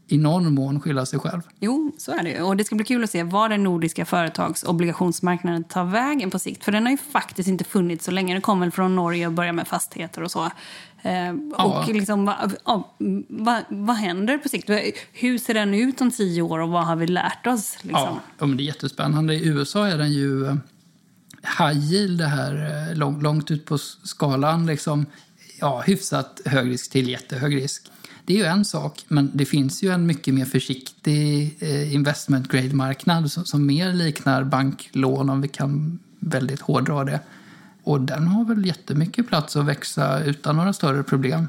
i 0.08 0.18
någon 0.18 0.54
mån 0.54 0.80
skylla 0.80 1.06
sig 1.06 1.18
själv. 1.18 1.40
Jo, 1.60 1.92
så 1.98 2.12
är 2.12 2.22
det. 2.22 2.42
Och 2.42 2.56
det 2.56 2.64
ska 2.64 2.74
bli 2.74 2.84
kul 2.84 3.04
att 3.04 3.10
se 3.10 3.22
var 3.22 3.48
den 3.48 3.62
nordiska 3.62 4.04
företagsobligationsmarknaden 4.04 5.64
tar 5.64 5.84
vägen 5.84 6.30
på 6.30 6.38
sikt. 6.38 6.64
För 6.64 6.72
den 6.72 6.84
har 6.84 6.90
ju 6.90 6.96
faktiskt 6.96 7.48
inte 7.48 7.64
funnits 7.64 8.04
så 8.04 8.10
länge. 8.10 8.34
Den 8.34 8.42
kom 8.42 8.60
väl 8.60 8.70
från 8.70 8.96
Norge 8.96 9.26
och 9.26 9.32
började 9.32 9.56
med 9.56 9.68
fastigheter 9.68 10.22
och 10.22 10.30
så. 10.30 10.50
Eh, 11.06 11.34
ja. 11.58 11.64
Och 11.64 11.94
liksom, 11.94 12.24
vad, 12.24 12.52
vad, 13.28 13.62
vad 13.68 13.96
händer 13.96 14.38
på 14.38 14.48
sikt? 14.48 14.70
Hur 15.12 15.38
ser 15.38 15.54
den 15.54 15.74
ut 15.74 16.00
om 16.00 16.10
tio 16.10 16.42
år 16.42 16.58
och 16.58 16.68
vad 16.68 16.86
har 16.86 16.96
vi 16.96 17.06
lärt 17.06 17.46
oss? 17.46 17.76
Liksom? 17.82 18.18
Ja, 18.38 18.46
men 18.46 18.56
det 18.56 18.62
är 18.62 18.64
jättespännande. 18.64 19.34
I 19.34 19.46
USA 19.48 19.86
är 19.86 19.98
den 19.98 20.12
ju 20.12 20.46
eh, 20.46 20.56
high 21.58 21.92
yield, 21.92 22.18
det 22.18 22.26
här 22.26 22.88
eh, 22.90 22.96
långt, 22.96 23.22
långt 23.22 23.50
ut 23.50 23.64
på 23.64 23.78
skalan. 23.78 24.66
Liksom, 24.66 25.06
ja, 25.60 25.80
hyfsat 25.80 26.40
hög 26.44 26.70
risk 26.70 26.90
till 26.90 27.08
jättehög 27.08 27.56
risk. 27.56 27.82
Det 28.24 28.32
är 28.32 28.38
ju 28.38 28.44
en 28.44 28.64
sak, 28.64 29.04
men 29.08 29.30
det 29.34 29.44
finns 29.44 29.82
ju 29.82 29.90
en 29.90 30.06
mycket 30.06 30.34
mer 30.34 30.44
försiktig 30.44 31.56
eh, 31.60 31.94
investment 31.94 32.48
grade-marknad 32.48 33.32
som, 33.32 33.44
som, 33.44 33.66
mer 33.66 33.92
liknar 33.92 34.44
banklån, 34.44 35.30
om 35.30 35.40
vi 35.40 35.48
kan 35.48 35.98
väldigt 36.20 36.60
hårdra 36.60 37.04
det. 37.04 37.20
Och 37.86 38.00
den 38.00 38.26
har 38.26 38.44
väl 38.44 38.66
jättemycket 38.66 39.28
plats 39.28 39.56
att 39.56 39.64
växa 39.64 40.24
utan 40.24 40.56
några 40.56 40.72
större 40.72 41.02
problem. 41.02 41.48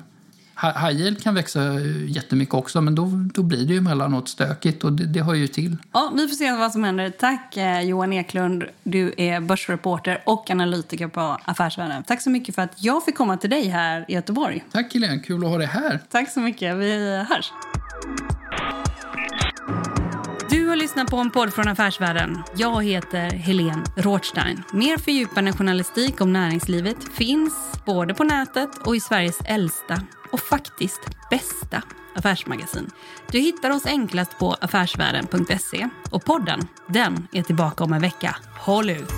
High 0.61 1.01
yield 1.01 1.23
kan 1.23 1.35
växa 1.35 1.79
jättemycket 2.07 2.53
också, 2.53 2.81
men 2.81 2.95
då, 2.95 3.09
då 3.33 3.43
blir 3.43 3.65
det 3.65 3.73
ju 3.73 3.77
emellanåt 3.77 4.29
stökigt 4.29 4.83
och 4.83 4.93
det, 4.93 5.05
det 5.05 5.21
hör 5.21 5.33
ju 5.33 5.47
till. 5.47 5.77
Ja, 5.91 6.11
vi 6.15 6.27
får 6.27 6.35
se 6.35 6.51
vad 6.51 6.71
som 6.71 6.83
händer. 6.83 7.09
Tack 7.09 7.57
eh, 7.57 7.81
Johan 7.81 8.13
Eklund. 8.13 8.63
Du 8.83 9.13
är 9.17 9.39
börsreporter 9.39 10.21
och 10.25 10.49
analytiker 10.49 11.07
på 11.07 11.37
Affärsvärlden. 11.45 12.03
Tack 12.03 12.21
så 12.21 12.29
mycket 12.29 12.55
för 12.55 12.61
att 12.61 12.83
jag 12.83 13.05
fick 13.05 13.15
komma 13.15 13.37
till 13.37 13.49
dig 13.49 13.67
här 13.67 14.05
i 14.07 14.13
Göteborg. 14.13 14.63
Tack 14.71 14.93
Helene, 14.93 15.19
kul 15.19 15.43
att 15.43 15.49
ha 15.49 15.57
dig 15.57 15.67
här. 15.67 15.99
Tack 16.09 16.31
så 16.31 16.39
mycket. 16.39 16.75
Vi 16.77 17.25
hörs 17.29 17.51
lyssnar 20.87 21.05
på 21.05 21.17
en 21.17 21.31
podd 21.31 21.53
från 21.53 21.67
Affärsvärlden. 21.67 22.43
Jag 22.55 22.83
heter 22.83 23.29
Helene 23.29 23.83
Rothstein. 23.95 24.63
Mer 24.73 24.97
fördjupande 24.97 25.53
journalistik 25.53 26.21
om 26.21 26.33
näringslivet 26.33 26.97
finns 27.13 27.53
både 27.85 28.13
på 28.13 28.23
nätet 28.23 28.69
och 28.85 28.95
i 28.95 28.99
Sveriges 28.99 29.39
äldsta 29.45 30.01
och 30.31 30.39
faktiskt 30.39 31.01
bästa 31.29 31.83
affärsmagasin. 32.15 32.89
Du 33.31 33.39
hittar 33.39 33.69
oss 33.69 33.85
enklast 33.85 34.39
på 34.39 34.53
affärsvärlden.se 34.61 35.89
och 36.09 36.25
podden, 36.25 36.67
den 36.87 37.27
är 37.31 37.43
tillbaka 37.43 37.83
om 37.83 37.93
en 37.93 38.01
vecka. 38.01 38.35
Håll 38.59 38.89
ut! 38.89 39.11